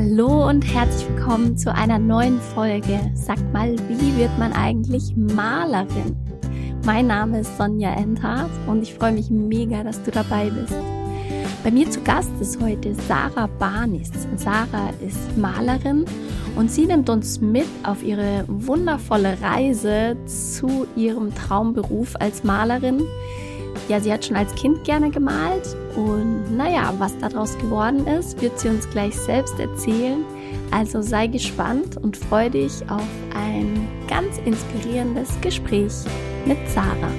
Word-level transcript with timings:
Hallo 0.00 0.48
und 0.48 0.62
herzlich 0.62 1.08
willkommen 1.08 1.56
zu 1.56 1.74
einer 1.74 1.98
neuen 1.98 2.40
Folge. 2.40 3.00
Sagt 3.14 3.52
mal, 3.52 3.74
wie 3.88 4.16
wird 4.16 4.30
man 4.38 4.52
eigentlich 4.52 5.16
Malerin? 5.16 6.16
Mein 6.86 7.08
Name 7.08 7.40
ist 7.40 7.56
Sonja 7.56 7.94
Enthardt 7.94 8.52
und 8.68 8.82
ich 8.82 8.94
freue 8.94 9.10
mich 9.10 9.28
mega, 9.28 9.82
dass 9.82 10.00
du 10.04 10.12
dabei 10.12 10.50
bist. 10.50 10.72
Bei 11.64 11.72
mir 11.72 11.90
zu 11.90 12.00
Gast 12.02 12.30
ist 12.40 12.62
heute 12.62 12.94
Sarah 13.08 13.48
Barnis. 13.58 14.12
Sarah 14.36 14.90
ist 15.04 15.36
Malerin 15.36 16.04
und 16.54 16.70
sie 16.70 16.86
nimmt 16.86 17.10
uns 17.10 17.40
mit 17.40 17.66
auf 17.82 18.04
ihre 18.04 18.44
wundervolle 18.46 19.36
Reise 19.42 20.16
zu 20.26 20.86
ihrem 20.94 21.34
Traumberuf 21.34 22.14
als 22.20 22.44
Malerin. 22.44 23.02
Ja, 23.88 23.98
sie 24.00 24.12
hat 24.12 24.26
schon 24.26 24.36
als 24.36 24.54
Kind 24.54 24.84
gerne 24.84 25.10
gemalt 25.10 25.74
und 25.96 26.54
naja, 26.54 26.92
was 26.98 27.16
daraus 27.18 27.56
geworden 27.56 28.06
ist, 28.06 28.40
wird 28.42 28.58
sie 28.58 28.68
uns 28.68 28.88
gleich 28.90 29.14
selbst 29.14 29.58
erzählen. 29.58 30.24
Also 30.70 31.00
sei 31.00 31.26
gespannt 31.26 31.96
und 31.96 32.14
freu 32.14 32.50
dich 32.50 32.82
auf 32.90 33.08
ein 33.34 33.88
ganz 34.06 34.36
inspirierendes 34.44 35.30
Gespräch 35.40 35.94
mit 36.44 36.58
Sarah. 36.68 37.10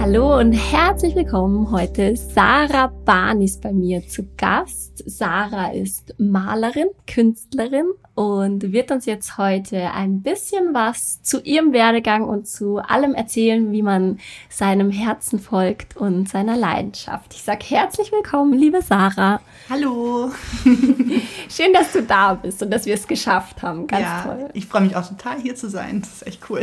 Hallo 0.00 0.38
und 0.38 0.54
herzlich 0.54 1.14
willkommen. 1.14 1.70
Heute 1.70 2.04
ist 2.04 2.34
Sarah 2.34 2.86
Barnis 2.86 3.60
bei 3.60 3.70
mir 3.70 4.08
zu 4.08 4.26
Gast. 4.38 5.04
Sarah 5.04 5.74
ist 5.74 6.14
Malerin, 6.16 6.88
Künstlerin 7.06 7.84
und 8.14 8.72
wird 8.72 8.92
uns 8.92 9.04
jetzt 9.04 9.36
heute 9.36 9.92
ein 9.92 10.22
bisschen 10.22 10.72
was 10.72 11.22
zu 11.22 11.42
ihrem 11.42 11.74
Werdegang 11.74 12.24
und 12.24 12.48
zu 12.48 12.78
allem 12.78 13.12
erzählen, 13.12 13.72
wie 13.72 13.82
man 13.82 14.18
seinem 14.48 14.90
Herzen 14.90 15.38
folgt 15.38 15.98
und 15.98 16.30
seiner 16.30 16.56
Leidenschaft. 16.56 17.34
Ich 17.34 17.42
sage 17.42 17.66
herzlich 17.66 18.10
willkommen, 18.10 18.54
liebe 18.54 18.80
Sarah. 18.80 19.42
Hallo. 19.68 20.30
Schön, 21.50 21.74
dass 21.74 21.92
du 21.92 22.02
da 22.02 22.32
bist 22.32 22.62
und 22.62 22.70
dass 22.70 22.86
wir 22.86 22.94
es 22.94 23.06
geschafft 23.06 23.62
haben. 23.62 23.86
Ganz 23.86 24.02
ja, 24.02 24.22
toll. 24.22 24.48
Ich 24.54 24.64
freue 24.64 24.80
mich 24.80 24.96
auch 24.96 25.06
total 25.06 25.38
hier 25.38 25.56
zu 25.56 25.68
sein. 25.68 26.00
Das 26.00 26.10
ist 26.14 26.26
echt 26.26 26.48
cool. 26.48 26.62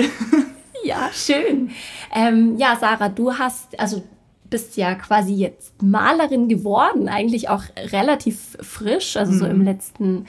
Ja, 0.83 1.09
schön. 1.13 1.71
Ähm, 2.13 2.57
ja, 2.57 2.77
Sarah, 2.79 3.09
du 3.09 3.33
hast, 3.33 3.77
also 3.79 4.03
bist 4.49 4.77
ja 4.77 4.95
quasi 4.95 5.33
jetzt 5.33 5.81
Malerin 5.81 6.47
geworden, 6.47 7.09
eigentlich 7.09 7.49
auch 7.49 7.63
relativ 7.91 8.57
frisch, 8.61 9.17
also 9.17 9.33
mhm. 9.33 9.39
so 9.39 9.45
im 9.45 9.57
mhm. 9.59 9.65
letzten 9.65 10.25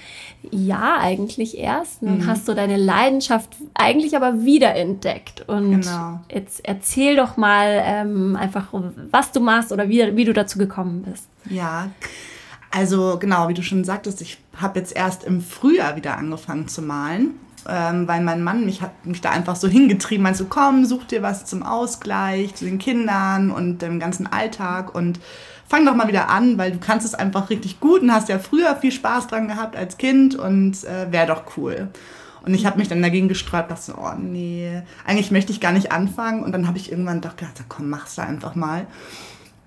Jahr 0.50 0.98
eigentlich 0.98 1.56
erst. 1.56 2.02
Und 2.02 2.19
mhm. 2.19 2.26
hast 2.26 2.48
du 2.48 2.54
deine 2.54 2.76
Leidenschaft 2.76 3.56
eigentlich 3.74 4.16
aber 4.16 4.44
wiederentdeckt. 4.44 5.48
Und 5.48 5.82
genau. 5.82 6.20
jetzt 6.32 6.64
erzähl 6.64 7.16
doch 7.16 7.36
mal 7.36 7.80
ähm, 7.84 8.36
einfach, 8.36 8.69
was 9.10 9.32
du 9.32 9.41
machst 9.41 9.72
oder 9.72 9.88
wie, 9.88 10.16
wie 10.16 10.24
du 10.24 10.32
dazu 10.32 10.58
gekommen 10.58 11.02
bist. 11.02 11.28
Ja, 11.48 11.91
also 12.70 13.19
genau, 13.19 13.48
wie 13.48 13.54
du 13.54 13.62
schon 13.62 13.84
sagtest, 13.84 14.20
ich 14.20 14.38
habe 14.56 14.78
jetzt 14.78 14.94
erst 14.94 15.24
im 15.24 15.41
Frühjahr 15.41 15.96
wieder 15.96 16.19
angefangen 16.19 16.69
zu 16.69 16.82
malen 16.82 17.34
ähm, 17.69 18.06
weil 18.06 18.23
mein 18.23 18.42
Mann 18.42 18.64
mich 18.64 18.83
hat 18.83 19.06
mich 19.06 19.20
da 19.20 19.31
einfach 19.31 19.56
so 19.56 19.69
hingetrieben, 19.69 20.23
meinst 20.23 20.39
so, 20.39 20.47
komm, 20.47 20.84
such 20.84 21.05
dir 21.05 21.23
was 21.23 21.45
zum 21.45 21.62
Ausgleich, 21.62 22.55
zu 22.55 22.65
den 22.65 22.78
Kindern 22.78 23.50
und 23.50 23.83
dem 23.83 23.98
ganzen 23.98 24.27
Alltag 24.27 24.95
und 24.95 25.20
fang 25.67 25.84
doch 25.84 25.95
mal 25.95 26.09
wieder 26.09 26.28
an, 26.31 26.59
weil 26.59 26.73
du 26.73 26.78
kannst 26.78 27.06
es 27.06 27.15
einfach 27.15 27.50
richtig 27.50 27.81
gut 27.81 28.03
und 28.03 28.12
hast 28.12 28.28
ja 28.28 28.39
früher 28.39 28.75
viel 28.77 28.92
Spaß 28.92 29.27
dran 29.27 29.48
gehabt 29.48 29.77
als 29.77 29.98
Kind 29.98 30.34
und 30.34 30.84
äh, 30.84 31.11
wäre 31.11 31.27
doch 31.27 31.42
cool. 31.56 31.89
Und 32.45 32.55
ich 32.55 32.65
habe 32.65 32.78
mich 32.78 32.89
dann 32.89 33.03
dagegen 33.03 33.28
gesträubt, 33.28 33.70
dachte 33.70 33.83
so, 33.83 33.95
oh 33.98 34.15
nee, 34.19 34.83
eigentlich 35.05 35.31
möchte 35.31 35.53
ich 35.53 35.61
gar 35.61 35.72
nicht 35.72 35.93
anfangen. 35.93 36.43
Und 36.43 36.53
dann 36.53 36.67
habe 36.67 36.78
ich 36.78 36.91
irgendwann 36.91 37.20
doch 37.20 37.37
gedacht, 37.37 37.62
komm, 37.69 37.91
mach's 37.91 38.15
da 38.15 38.22
einfach 38.22 38.55
mal. 38.55 38.87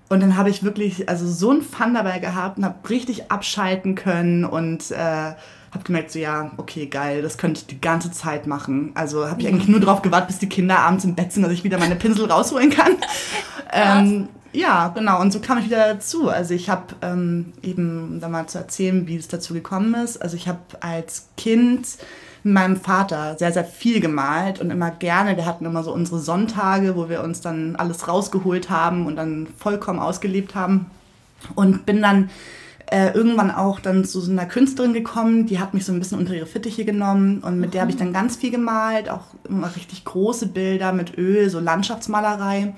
Und 0.08 0.20
dann 0.20 0.36
habe 0.36 0.50
ich 0.50 0.62
wirklich 0.62 1.08
also 1.08 1.26
so 1.26 1.50
einen 1.50 1.62
Fun 1.62 1.94
dabei 1.94 2.18
gehabt 2.18 2.58
und 2.58 2.64
habe 2.64 2.88
richtig 2.90 3.30
abschalten 3.30 3.94
können 3.94 4.44
und 4.44 4.90
äh, 4.90 5.34
habe 5.72 5.84
gemerkt, 5.84 6.10
so 6.10 6.18
ja, 6.18 6.50
okay, 6.58 6.86
geil, 6.86 7.22
das 7.22 7.38
könnte 7.38 7.60
ich 7.60 7.66
die 7.66 7.80
ganze 7.80 8.10
Zeit 8.10 8.46
machen. 8.46 8.92
Also 8.94 9.28
habe 9.28 9.40
ich 9.40 9.48
eigentlich 9.48 9.68
nur 9.68 9.80
darauf 9.80 10.02
gewartet, 10.02 10.28
bis 10.28 10.38
die 10.38 10.48
Kinder 10.48 10.78
abends 10.78 11.04
im 11.04 11.14
Bett 11.14 11.32
sind, 11.32 11.42
dass 11.42 11.52
ich 11.52 11.64
wieder 11.64 11.78
meine 11.78 11.96
Pinsel 11.96 12.30
rausholen 12.30 12.70
kann. 12.70 12.92
ähm, 13.72 14.28
ja, 14.52 14.88
genau. 14.88 15.20
Und 15.20 15.32
so 15.32 15.40
kam 15.40 15.58
ich 15.58 15.64
wieder 15.64 15.94
dazu. 15.94 16.28
Also 16.28 16.52
ich 16.52 16.68
habe 16.68 16.94
ähm, 17.00 17.52
eben, 17.62 18.18
da 18.20 18.28
mal 18.28 18.46
zu 18.46 18.58
erzählen, 18.58 19.06
wie 19.06 19.16
es 19.16 19.28
dazu 19.28 19.54
gekommen 19.54 19.94
ist. 19.94 20.20
Also 20.20 20.36
ich 20.36 20.46
habe 20.46 20.60
als 20.80 21.28
Kind 21.38 21.86
mit 22.42 22.54
meinem 22.54 22.76
Vater 22.76 23.36
sehr, 23.38 23.52
sehr 23.52 23.64
viel 23.64 24.00
gemalt 24.00 24.60
und 24.60 24.70
immer 24.70 24.90
gerne. 24.90 25.36
Wir 25.36 25.46
hatten 25.46 25.64
immer 25.64 25.82
so 25.82 25.92
unsere 25.92 26.18
Sonntage, 26.18 26.96
wo 26.96 27.08
wir 27.08 27.22
uns 27.22 27.40
dann 27.40 27.76
alles 27.76 28.08
rausgeholt 28.08 28.68
haben 28.68 29.06
und 29.06 29.16
dann 29.16 29.46
vollkommen 29.56 30.00
ausgelebt 30.00 30.54
haben. 30.54 30.90
Und 31.54 31.86
bin 31.86 32.02
dann 32.02 32.30
äh, 32.92 33.12
irgendwann 33.14 33.50
auch 33.50 33.80
dann 33.80 34.04
zu 34.04 34.20
so 34.20 34.30
einer 34.30 34.44
Künstlerin 34.44 34.92
gekommen, 34.92 35.46
die 35.46 35.58
hat 35.58 35.72
mich 35.72 35.86
so 35.86 35.94
ein 35.94 35.98
bisschen 35.98 36.18
unter 36.18 36.34
ihre 36.34 36.44
Fittiche 36.44 36.84
genommen 36.84 37.38
und 37.38 37.58
mit 37.58 37.70
mhm. 37.70 37.72
der 37.72 37.80
habe 37.80 37.90
ich 37.90 37.96
dann 37.96 38.12
ganz 38.12 38.36
viel 38.36 38.50
gemalt, 38.50 39.08
auch 39.08 39.24
immer 39.48 39.74
richtig 39.74 40.04
große 40.04 40.48
Bilder 40.48 40.92
mit 40.92 41.16
Öl, 41.16 41.48
so 41.48 41.58
Landschaftsmalerei. 41.58 42.74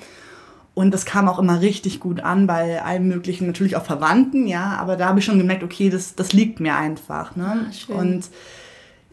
Und 0.73 0.93
das 0.93 1.05
kam 1.05 1.29
auch 1.29 1.41
immer 1.41 1.61
richtig 1.61 1.99
gut 1.99 2.21
an 2.21 2.47
bei 2.47 2.81
allen 2.83 3.09
möglichen, 3.09 3.49
natürlich 3.49 3.75
auch 3.75 3.85
Verwandten, 3.85 4.47
ja, 4.47 4.77
aber 4.79 4.97
da 4.97 5.09
habe 5.09 5.19
ich 5.19 5.25
schon 5.25 5.39
gemerkt, 5.39 5.65
okay, 5.65 5.91
das, 5.91 6.15
das 6.15 6.33
liegt 6.33 6.61
mir 6.61 6.77
einfach. 6.77 7.35
Ne? 7.35 7.67
Ah, 7.69 7.95
und, 7.95 8.29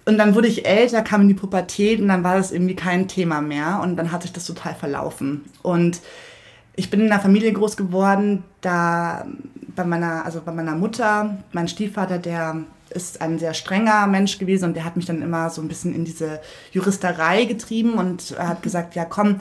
und 0.05 0.17
dann 0.19 0.35
wurde 0.35 0.47
ich 0.47 0.67
älter, 0.67 1.01
kam 1.01 1.21
in 1.21 1.29
die 1.29 1.33
Pubertät 1.33 1.99
und 1.99 2.09
dann 2.09 2.23
war 2.23 2.37
das 2.37 2.51
irgendwie 2.51 2.75
kein 2.75 3.07
Thema 3.07 3.41
mehr 3.41 3.79
und 3.81 3.95
dann 3.95 4.11
hat 4.11 4.21
sich 4.21 4.33
das 4.33 4.45
total 4.45 4.75
verlaufen. 4.75 5.45
Und 5.63 5.99
ich 6.75 6.91
bin 6.91 7.01
in 7.01 7.11
einer 7.11 7.21
Familie 7.21 7.53
groß 7.53 7.75
geworden, 7.75 8.43
da 8.61 9.25
bei 9.75 9.83
meiner, 9.83 10.25
also 10.25 10.41
bei 10.43 10.51
meiner 10.51 10.75
Mutter, 10.75 11.37
mein 11.51 11.67
Stiefvater, 11.67 12.17
der 12.17 12.63
ist 12.89 13.21
ein 13.21 13.39
sehr 13.39 13.53
strenger 13.53 14.05
Mensch 14.07 14.37
gewesen 14.37 14.65
und 14.65 14.75
der 14.75 14.83
hat 14.83 14.97
mich 14.97 15.05
dann 15.05 15.21
immer 15.21 15.49
so 15.49 15.61
ein 15.61 15.67
bisschen 15.67 15.95
in 15.95 16.05
diese 16.05 16.41
Juristerei 16.71 17.45
getrieben 17.45 17.93
und 17.93 18.35
hat 18.37 18.61
gesagt, 18.63 18.95
ja 18.95 19.05
komm, 19.05 19.37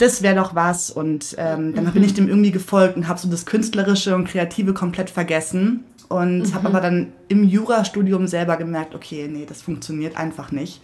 das 0.00 0.22
wäre 0.22 0.36
doch 0.36 0.54
was. 0.54 0.90
Und 0.90 1.34
ähm, 1.38 1.74
dann 1.74 1.84
mhm. 1.84 1.92
bin 1.92 2.04
ich 2.04 2.14
dem 2.14 2.28
irgendwie 2.28 2.50
gefolgt 2.50 2.96
und 2.96 3.06
habe 3.06 3.18
so 3.20 3.28
das 3.28 3.46
Künstlerische 3.46 4.14
und 4.14 4.26
Kreative 4.26 4.72
komplett 4.72 5.10
vergessen. 5.10 5.84
Und 6.08 6.40
mhm. 6.40 6.54
habe 6.54 6.68
aber 6.68 6.80
dann 6.80 7.12
im 7.28 7.44
Jurastudium 7.44 8.26
selber 8.26 8.56
gemerkt, 8.56 8.94
okay, 8.94 9.28
nee, 9.30 9.46
das 9.46 9.62
funktioniert 9.62 10.16
einfach 10.16 10.50
nicht. 10.50 10.80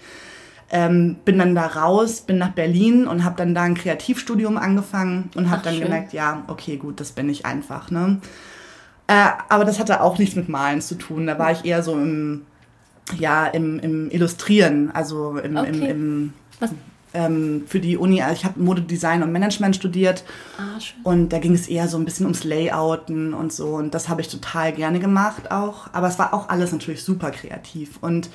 Ähm, 0.71 1.17
bin 1.25 1.39
dann 1.39 1.55
da 1.55 1.67
raus, 1.67 2.21
bin 2.21 2.39
nach 2.39 2.51
Berlin 2.51 3.07
und 3.07 3.25
habe 3.25 3.37
dann 3.37 3.55
da 3.55 3.63
ein 3.63 3.75
Kreativstudium 3.75 4.57
angefangen 4.57 5.31
und 5.35 5.49
habe 5.51 5.63
dann 5.63 5.75
schön. 5.75 5.85
gemerkt, 5.85 6.13
ja, 6.13 6.43
okay, 6.49 6.77
gut, 6.77 7.01
das 7.01 7.13
bin 7.13 7.29
ich 7.29 7.47
einfach. 7.47 7.91
Ne? 7.91 8.21
Äh, 9.09 9.29
aber 9.49 9.65
das 9.65 9.79
hatte 9.79 10.01
auch 10.01 10.19
nichts 10.19 10.37
mit 10.37 10.49
Malen 10.49 10.81
zu 10.81 10.97
tun. 10.97 11.27
Da 11.27 11.39
war 11.39 11.53
ich 11.53 11.65
eher 11.65 11.83
so 11.83 11.95
im, 11.95 12.43
ja, 13.19 13.47
im, 13.47 13.79
im 13.79 14.11
Illustrieren, 14.11 14.91
also 14.93 15.39
im, 15.39 15.57
okay. 15.57 15.69
im, 15.69 15.83
im 15.83 16.33
ähm, 17.17 17.65
für 17.67 17.81
die 17.81 17.97
Uni. 17.97 18.23
Also 18.23 18.35
ich 18.35 18.45
habe 18.45 18.61
Modedesign 18.61 19.23
und 19.23 19.33
Management 19.33 19.77
studiert 19.77 20.25
ah, 20.59 20.79
und 21.03 21.31
da 21.31 21.39
ging 21.39 21.55
es 21.55 21.67
eher 21.67 21.89
so 21.89 21.97
ein 21.97 22.05
bisschen 22.05 22.27
ums 22.27 22.45
Layouten 22.45 23.33
und 23.33 23.53
so 23.53 23.77
und 23.77 23.95
das 23.95 24.09
habe 24.09 24.21
ich 24.21 24.29
total 24.29 24.73
gerne 24.73 25.01
gemacht 25.01 25.51
auch. 25.51 25.89
Aber 25.93 26.09
es 26.09 26.19
war 26.19 26.35
auch 26.35 26.49
alles 26.49 26.73
natürlich 26.73 27.03
super 27.03 27.31
kreativ 27.31 27.99
und 28.01 28.29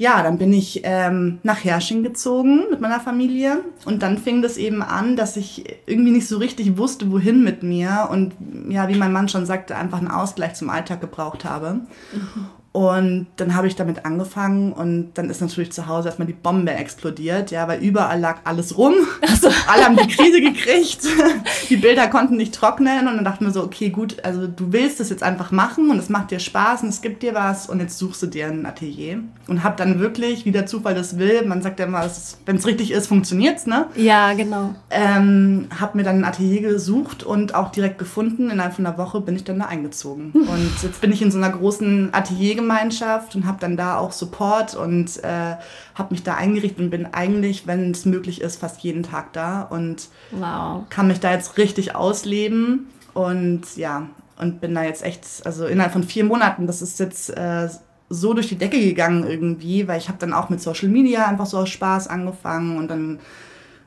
ja, 0.00 0.22
dann 0.22 0.38
bin 0.38 0.50
ich 0.54 0.80
ähm, 0.84 1.40
nach 1.42 1.62
Hersching 1.62 2.02
gezogen 2.02 2.62
mit 2.70 2.80
meiner 2.80 3.00
Familie 3.00 3.58
und 3.84 4.02
dann 4.02 4.16
fing 4.16 4.40
das 4.40 4.56
eben 4.56 4.82
an, 4.82 5.14
dass 5.14 5.36
ich 5.36 5.76
irgendwie 5.84 6.10
nicht 6.10 6.26
so 6.26 6.38
richtig 6.38 6.78
wusste, 6.78 7.12
wohin 7.12 7.44
mit 7.44 7.62
mir 7.62 8.08
und 8.10 8.32
ja, 8.70 8.88
wie 8.88 8.94
mein 8.94 9.12
Mann 9.12 9.28
schon 9.28 9.44
sagte, 9.44 9.76
einfach 9.76 9.98
einen 9.98 10.08
Ausgleich 10.08 10.54
zum 10.54 10.70
Alltag 10.70 11.02
gebraucht 11.02 11.44
habe. 11.44 11.80
Mhm. 12.14 12.46
Und 12.72 13.26
dann 13.36 13.56
habe 13.56 13.66
ich 13.66 13.74
damit 13.74 14.04
angefangen 14.04 14.72
und 14.72 15.10
dann 15.14 15.28
ist 15.28 15.40
natürlich 15.40 15.72
zu 15.72 15.88
Hause 15.88 16.08
erstmal 16.08 16.28
die 16.28 16.34
Bombe 16.34 16.70
explodiert, 16.70 17.50
ja, 17.50 17.66
weil 17.66 17.80
überall 17.80 18.20
lag 18.20 18.38
alles 18.44 18.78
rum. 18.78 18.94
Also 19.22 19.48
alle 19.66 19.84
haben 19.84 19.96
die 19.96 20.06
Krise 20.06 20.40
gekriegt. 20.40 21.00
Die 21.68 21.76
Bilder 21.76 22.08
konnten 22.08 22.36
nicht 22.36 22.54
trocknen 22.54 23.06
und 23.06 23.16
dann 23.16 23.24
dachten 23.24 23.44
wir 23.44 23.52
so, 23.52 23.62
okay, 23.62 23.90
gut, 23.90 24.16
also 24.24 24.46
du 24.46 24.72
willst 24.72 25.00
es 25.00 25.08
jetzt 25.08 25.22
einfach 25.22 25.52
machen 25.52 25.90
und 25.90 25.98
es 25.98 26.08
macht 26.08 26.30
dir 26.30 26.40
Spaß 26.40 26.82
und 26.82 26.88
es 26.88 27.00
gibt 27.00 27.22
dir 27.22 27.34
was 27.34 27.68
und 27.68 27.80
jetzt 27.80 27.96
suchst 27.96 28.22
du 28.22 28.26
dir 28.26 28.46
ein 28.46 28.66
Atelier 28.66 29.20
und 29.46 29.62
habe 29.62 29.76
dann 29.76 30.00
wirklich, 30.00 30.44
wie 30.44 30.50
der 30.50 30.66
Zufall 30.66 30.94
das 30.94 31.18
will, 31.18 31.44
man 31.46 31.62
sagt 31.62 31.78
ja 31.78 31.86
immer, 31.86 32.08
wenn 32.44 32.56
es 32.56 32.66
richtig 32.66 32.90
ist, 32.90 33.06
funktioniert's, 33.06 33.66
ne? 33.66 33.86
Ja, 33.94 34.32
genau. 34.32 34.74
Ähm, 34.90 35.68
habe 35.78 35.96
mir 35.96 36.02
dann 36.02 36.18
ein 36.18 36.24
Atelier 36.24 36.62
gesucht 36.62 37.22
und 37.22 37.54
auch 37.54 37.70
direkt 37.70 37.98
gefunden. 37.98 38.50
Innerhalb 38.50 38.74
von 38.74 38.84
einer 38.84 38.98
Woche 38.98 39.20
bin 39.20 39.36
ich 39.36 39.44
dann 39.44 39.60
da 39.60 39.66
eingezogen 39.66 40.30
und 40.34 40.82
jetzt 40.82 41.00
bin 41.00 41.12
ich 41.12 41.22
in 41.22 41.30
so 41.30 41.38
einer 41.38 41.50
großen 41.50 42.12
Atelier 42.12 42.59
Gemeinschaft 42.60 43.34
und 43.34 43.46
habe 43.46 43.58
dann 43.60 43.76
da 43.76 43.98
auch 43.98 44.12
Support 44.12 44.74
und 44.74 45.22
äh, 45.24 45.56
habe 45.94 46.08
mich 46.10 46.22
da 46.22 46.34
eingerichtet 46.34 46.80
und 46.80 46.90
bin 46.90 47.06
eigentlich, 47.12 47.66
wenn 47.66 47.90
es 47.90 48.04
möglich 48.04 48.40
ist, 48.40 48.60
fast 48.60 48.80
jeden 48.80 49.02
Tag 49.02 49.32
da 49.32 49.62
und 49.62 50.08
wow. 50.30 50.82
kann 50.90 51.08
mich 51.08 51.20
da 51.20 51.32
jetzt 51.32 51.58
richtig 51.58 51.94
ausleben 51.94 52.86
und 53.14 53.76
ja, 53.76 54.06
und 54.38 54.60
bin 54.60 54.74
da 54.74 54.84
jetzt 54.84 55.04
echt, 55.04 55.24
also 55.44 55.66
innerhalb 55.66 55.92
von 55.92 56.02
vier 56.02 56.24
Monaten, 56.24 56.66
das 56.66 56.80
ist 56.82 56.98
jetzt 56.98 57.30
äh, 57.36 57.68
so 58.08 58.34
durch 58.34 58.48
die 58.48 58.56
Decke 58.56 58.80
gegangen 58.80 59.26
irgendwie, 59.26 59.86
weil 59.86 59.98
ich 59.98 60.08
habe 60.08 60.18
dann 60.18 60.32
auch 60.32 60.48
mit 60.48 60.60
Social 60.60 60.88
Media 60.88 61.26
einfach 61.26 61.46
so 61.46 61.58
aus 61.58 61.68
Spaß 61.68 62.08
angefangen 62.08 62.76
und 62.76 62.88
dann 62.88 63.20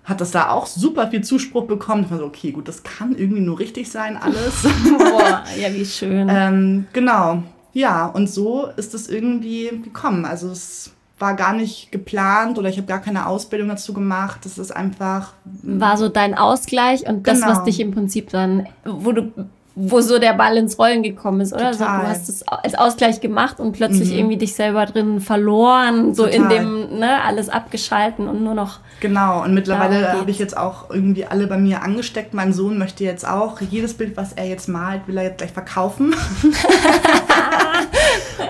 hat 0.03 0.19
das 0.19 0.31
da 0.31 0.49
auch 0.49 0.65
super 0.65 1.09
viel 1.09 1.23
Zuspruch 1.23 1.65
bekommen. 1.65 2.03
Ich 2.03 2.11
war 2.11 2.17
so, 2.17 2.25
okay, 2.25 2.51
gut, 2.51 2.67
das 2.67 2.83
kann 2.83 3.15
irgendwie 3.15 3.41
nur 3.41 3.59
richtig 3.59 3.89
sein, 3.89 4.17
alles. 4.17 4.63
Boah, 4.97 5.43
ja, 5.57 5.73
wie 5.73 5.85
schön. 5.85 6.27
ähm, 6.29 6.87
genau. 6.91 7.43
Ja, 7.73 8.05
und 8.05 8.29
so 8.29 8.67
ist 8.77 8.93
es 8.93 9.09
irgendwie 9.09 9.81
gekommen. 9.83 10.25
Also 10.25 10.49
es 10.49 10.91
war 11.19 11.35
gar 11.35 11.53
nicht 11.53 11.91
geplant 11.91 12.57
oder 12.57 12.69
ich 12.69 12.77
habe 12.77 12.87
gar 12.87 12.99
keine 12.99 13.27
Ausbildung 13.27 13.69
dazu 13.69 13.93
gemacht. 13.93 14.41
Das 14.43 14.57
ist 14.57 14.71
einfach. 14.71 15.33
War 15.43 15.97
so 15.97 16.09
dein 16.09 16.35
Ausgleich 16.35 17.07
und 17.07 17.27
das, 17.27 17.41
genau. 17.41 17.51
was 17.51 17.63
dich 17.63 17.79
im 17.79 17.91
Prinzip 17.91 18.29
dann, 18.29 18.67
wo 18.85 19.11
du 19.11 19.31
wo 19.75 20.01
so 20.01 20.19
der 20.19 20.33
Ball 20.33 20.55
ins 20.57 20.77
Rollen 20.77 21.01
gekommen 21.01 21.41
ist, 21.41 21.51
oder? 21.51 21.71
Total. 21.71 22.01
du 22.01 22.07
hast 22.07 22.29
es 22.29 22.47
als 22.47 22.75
Ausgleich 22.75 23.21
gemacht 23.21 23.59
und 23.59 23.71
plötzlich 23.71 24.11
mhm. 24.11 24.19
irgendwie 24.19 24.37
dich 24.37 24.53
selber 24.53 24.85
drin 24.85 25.19
verloren, 25.19 26.13
so 26.13 26.25
Total. 26.25 26.41
in 26.41 26.49
dem, 26.49 26.99
ne, 26.99 27.23
alles 27.23 27.49
abgeschalten 27.49 28.27
und 28.27 28.43
nur 28.43 28.53
noch. 28.53 28.79
Genau, 28.99 29.43
und 29.43 29.55
mittlerweile 29.55 30.13
habe 30.13 30.29
ich 30.29 30.37
jetzt 30.37 30.55
auch 30.55 30.91
irgendwie 30.91 31.25
alle 31.25 31.47
bei 31.47 31.57
mir 31.57 31.81
angesteckt. 31.81 32.35
Mein 32.35 32.53
Sohn 32.53 32.77
möchte 32.77 33.03
jetzt 33.03 33.27
auch 33.27 33.61
jedes 33.61 33.95
Bild, 33.95 34.15
was 34.15 34.33
er 34.33 34.45
jetzt 34.45 34.69
malt, 34.69 35.01
will 35.07 35.17
er 35.17 35.23
jetzt 35.23 35.39
gleich 35.39 35.51
verkaufen. 35.51 36.15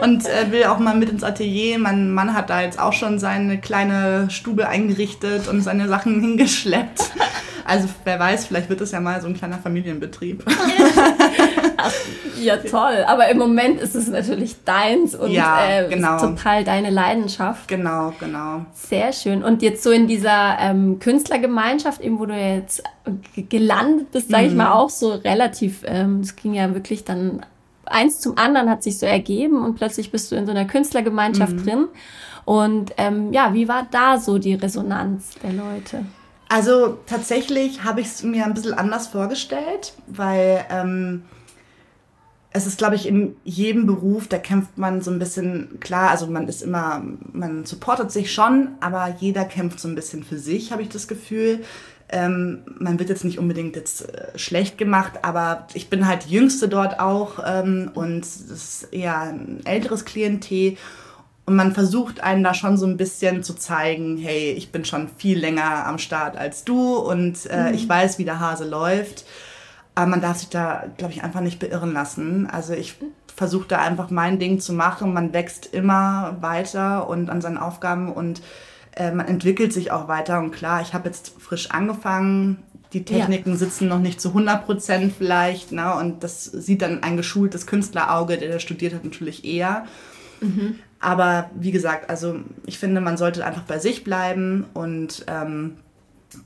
und 0.02 0.26
äh, 0.26 0.52
will 0.52 0.66
auch 0.66 0.80
mal 0.80 0.96
mit 0.96 1.10
ins 1.10 1.24
Atelier. 1.24 1.80
Mein 1.80 2.12
Mann 2.12 2.34
hat 2.34 2.50
da 2.50 2.62
jetzt 2.62 2.80
auch 2.80 2.94
schon 2.94 3.18
seine 3.18 3.60
kleine 3.60 4.30
Stube 4.30 4.68
eingerichtet 4.68 5.48
und 5.48 5.62
seine 5.62 5.88
Sachen 5.88 6.20
hingeschleppt. 6.20 7.12
Also 7.66 7.88
wer 8.04 8.20
weiß, 8.20 8.46
vielleicht 8.46 8.70
wird 8.70 8.82
es 8.82 8.92
ja 8.92 9.00
mal 9.00 9.22
so 9.22 9.28
ein 9.28 9.34
kleiner 9.34 9.58
Familienbetrieb. 9.58 10.44
Ach, 11.78 11.94
ja, 12.40 12.58
toll. 12.58 13.04
Aber 13.08 13.30
im 13.30 13.38
Moment 13.38 13.80
ist 13.80 13.96
es 13.96 14.08
natürlich 14.08 14.64
deins 14.64 15.16
und 15.16 15.32
ja, 15.32 15.66
äh, 15.66 15.90
genau. 15.90 16.20
total 16.20 16.64
deine 16.64 16.90
Leidenschaft. 16.90 17.68
Genau, 17.68 18.14
genau. 18.20 18.66
Sehr 18.74 19.14
schön. 19.14 19.44
Und 19.44 19.62
jetzt 19.62 19.84
so 19.84 19.92
in 19.92 20.08
dieser 20.08 20.58
ähm, 20.60 21.00
Künstlergemeinschaft, 21.00 22.02
eben 22.02 22.20
wo 22.20 22.26
du 22.26 22.36
jetzt 22.36 22.84
gelandet 23.50 24.12
bist, 24.12 24.30
sage 24.30 24.46
ich 24.46 24.52
mhm. 24.52 24.58
mal, 24.58 24.72
auch 24.72 24.90
so 24.90 25.12
relativ, 25.14 25.84
ähm, 25.86 26.22
das 26.22 26.36
ging 26.36 26.54
ja 26.54 26.74
wirklich 26.74 27.04
dann 27.04 27.46
eins 27.86 28.20
zum 28.22 28.38
anderen 28.38 28.70
hat 28.70 28.84
sich 28.84 28.98
so 28.98 29.06
ergeben 29.06 29.64
und 29.64 29.76
plötzlich 29.76 30.12
bist 30.12 30.32
du 30.32 30.36
in 30.36 30.46
so 30.46 30.52
einer 30.52 30.66
Künstlergemeinschaft 30.66 31.54
mhm. 31.54 31.64
drin. 31.64 31.88
Und 32.46 32.94
ähm, 32.98 33.32
ja, 33.32 33.54
wie 33.54 33.68
war 33.68 33.88
da 33.90 34.18
so 34.18 34.38
die 34.38 34.54
Resonanz 34.54 35.36
der 35.42 35.54
Leute? 35.54 36.06
Also 36.54 37.00
tatsächlich 37.08 37.84
habe 37.84 38.02
ich 38.02 38.06
es 38.06 38.22
mir 38.22 38.46
ein 38.46 38.54
bisschen 38.54 38.76
anders 38.76 39.08
vorgestellt, 39.08 39.94
weil 40.06 40.64
ähm, 40.70 41.24
es 42.52 42.68
ist, 42.68 42.78
glaube 42.78 42.94
ich, 42.94 43.08
in 43.08 43.36
jedem 43.44 43.88
Beruf, 43.88 44.28
da 44.28 44.38
kämpft 44.38 44.78
man 44.78 45.02
so 45.02 45.10
ein 45.10 45.18
bisschen, 45.18 45.80
klar, 45.80 46.12
also 46.12 46.28
man 46.28 46.48
ist 46.48 46.62
immer, 46.62 47.04
man 47.32 47.66
supportet 47.66 48.12
sich 48.12 48.32
schon, 48.32 48.68
aber 48.82 49.16
jeder 49.20 49.46
kämpft 49.46 49.80
so 49.80 49.88
ein 49.88 49.96
bisschen 49.96 50.24
für 50.24 50.38
sich, 50.38 50.72
habe 50.72 50.84
ich 50.84 50.90
das 50.90 51.08
Gefühl. 51.08 51.64
Ähm, 52.10 52.60
man 52.78 53.00
wird 53.00 53.10
jetzt 53.10 53.26
nicht 53.26 53.40
unbedingt 53.40 53.76
jetzt 53.76 54.14
äh, 54.14 54.38
schlecht 54.38 54.78
gemacht, 54.78 55.14
aber 55.24 55.66
ich 55.74 55.90
bin 55.90 56.06
halt 56.06 56.26
die 56.30 56.36
Jüngste 56.36 56.68
dort 56.68 57.00
auch 57.00 57.40
ähm, 57.44 57.90
und 57.96 58.24
es 58.26 58.42
ist 58.42 58.94
eher 58.94 59.20
ein 59.22 59.62
älteres 59.66 60.06
Klientel 60.06 60.78
und 61.46 61.56
man 61.56 61.74
versucht 61.74 62.22
einen 62.22 62.44
da 62.44 62.54
schon 62.54 62.78
so 62.78 62.86
ein 62.86 62.96
bisschen 62.96 63.44
zu 63.44 63.54
zeigen, 63.54 64.18
hey, 64.18 64.52
ich 64.52 64.72
bin 64.72 64.86
schon 64.86 65.10
viel 65.18 65.38
länger 65.38 65.86
am 65.86 65.98
Start 65.98 66.38
als 66.38 66.64
du 66.64 66.96
und 66.96 67.46
äh, 67.48 67.70
mhm. 67.70 67.74
ich 67.74 67.88
weiß, 67.88 68.18
wie 68.18 68.26
der 68.26 68.40
Hase 68.40 68.68
läuft. 68.68 69.26
Aber 69.96 70.08
man 70.08 70.22
darf 70.22 70.38
sich 70.38 70.50
da, 70.50 70.86
glaube 70.98 71.14
ich, 71.14 71.24
einfach 71.24 71.42
nicht 71.42 71.60
beirren 71.60 71.94
lassen. 71.94 72.48
Also 72.50 72.74
ich 72.74 72.96
versuche 73.36 73.68
da 73.68 73.80
einfach 73.80 74.10
mein 74.10 74.40
Ding 74.40 74.60
zu 74.60 74.74
machen. 74.74 75.14
Man 75.14 75.34
wächst 75.34 75.68
immer 75.68 76.38
weiter 76.40 77.10
und 77.10 77.30
an 77.30 77.42
seinen 77.42 77.58
Aufgaben 77.58 78.12
und 78.12 78.42
äh, 78.96 79.12
man 79.12 79.28
entwickelt 79.28 79.74
sich 79.74 79.92
auch 79.92 80.08
weiter. 80.08 80.40
Und 80.40 80.52
klar, 80.52 80.82
ich 80.82 80.94
habe 80.94 81.10
jetzt 81.10 81.34
frisch 81.40 81.72
angefangen. 81.72 82.64
Die 82.94 83.04
Techniken 83.04 83.52
ja. 83.52 83.56
sitzen 83.58 83.88
noch 83.88 84.00
nicht 84.00 84.22
zu 84.22 84.30
100 84.30 84.66
Prozent 84.66 85.14
vielleicht. 85.18 85.72
Ne? 85.74 85.94
Und 85.96 86.24
das 86.24 86.46
sieht 86.46 86.82
dann 86.82 87.04
ein 87.04 87.18
geschultes 87.18 87.68
Künstlerauge, 87.68 88.38
der 88.38 88.50
das 88.50 88.62
studiert 88.62 88.94
hat, 88.94 89.04
natürlich 89.04 89.46
eher. 89.46 89.86
Mhm. 90.42 90.80
Aber 91.04 91.50
wie 91.54 91.72
gesagt, 91.72 92.10
also 92.10 92.38
ich 92.66 92.80
finde, 92.80 93.02
man 93.02 93.18
sollte 93.18 93.46
einfach 93.46 93.64
bei 93.64 93.78
sich 93.78 94.06
bleiben 94.06 94.66
und 94.74 95.26
ähm, 95.28 95.76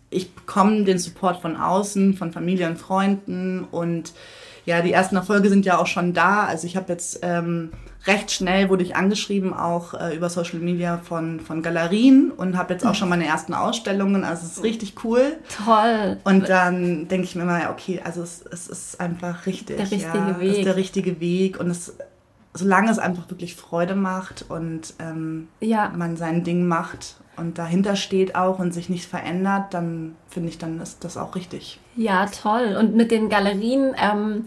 ich 0.10 0.34
bekomme 0.34 0.84
den 0.84 0.98
Support 0.98 1.42
von 1.44 1.56
außen, 1.56 2.16
von 2.16 2.32
Familie 2.32 2.68
und 2.68 2.78
Freunden 2.78 3.66
und 3.70 4.14
ja, 4.66 4.82
die 4.82 4.92
ersten 4.92 5.16
Erfolge 5.16 5.50
sind 5.50 5.66
ja 5.66 5.78
auch 5.78 5.86
schon 5.86 6.14
da. 6.14 6.44
Also 6.44 6.66
ich 6.66 6.76
habe 6.76 6.92
jetzt 6.92 7.20
ähm, 7.22 7.72
recht 8.08 8.32
schnell 8.32 8.68
wurde 8.70 8.84
ich 8.84 8.96
angeschrieben, 8.96 9.54
auch 9.54 9.94
äh, 9.94 10.16
über 10.16 10.30
Social 10.30 10.60
Media 10.60 10.98
von, 10.98 11.40
von 11.40 11.62
Galerien 11.62 12.32
und 12.32 12.58
habe 12.58 12.74
jetzt 12.74 12.86
auch 12.86 12.96
schon 12.96 13.10
meine 13.10 13.28
ersten 13.28 13.54
Ausstellungen. 13.54 14.24
Also 14.24 14.46
es 14.46 14.58
ist 14.58 14.64
richtig 14.64 14.96
cool. 15.04 15.38
Toll. 15.66 16.18
Und 16.24 16.50
dann 16.50 17.08
denke 17.08 17.26
ich 17.26 17.36
mir 17.36 17.44
immer, 17.44 17.70
okay, 17.70 18.02
also 18.04 18.24
es, 18.24 18.44
es 18.52 18.68
ist 18.68 19.00
einfach 19.00 19.46
richtig. 19.46 19.78
Der 19.78 19.92
richtige 19.92 20.18
ja, 20.18 20.40
Weg. 20.40 20.52
Es 20.52 20.58
ist 20.58 20.66
der 20.66 20.76
richtige 20.76 21.20
Weg 21.20 21.60
und 21.60 21.70
es 21.70 21.94
solange 22.58 22.92
es 22.92 23.00
einfach 23.00 23.30
wirklich 23.30 23.56
Freude 23.56 23.96
macht 23.96 24.46
und 24.50 24.94
ähm, 25.00 25.48
ja. 25.60 25.92
man 25.96 26.18
sein 26.18 26.44
Ding 26.44 26.68
macht 26.68 27.18
und 27.38 27.58
dahinter 27.58 27.96
steht 27.96 28.36
auch 28.36 28.60
und 28.60 28.74
sich 28.74 28.90
nicht 28.90 29.06
verändert, 29.06 29.74
dann 29.74 30.16
finde 30.28 30.50
ich, 30.50 30.58
dann 30.58 30.82
ist 30.82 31.04
das 31.04 31.18
auch 31.18 31.36
richtig. 31.36 31.80
Ja, 31.96 32.26
toll. 32.26 32.76
Und 32.80 32.96
mit 32.96 33.12
den 33.12 33.30
Galerien, 33.30 33.96
ähm, 34.02 34.46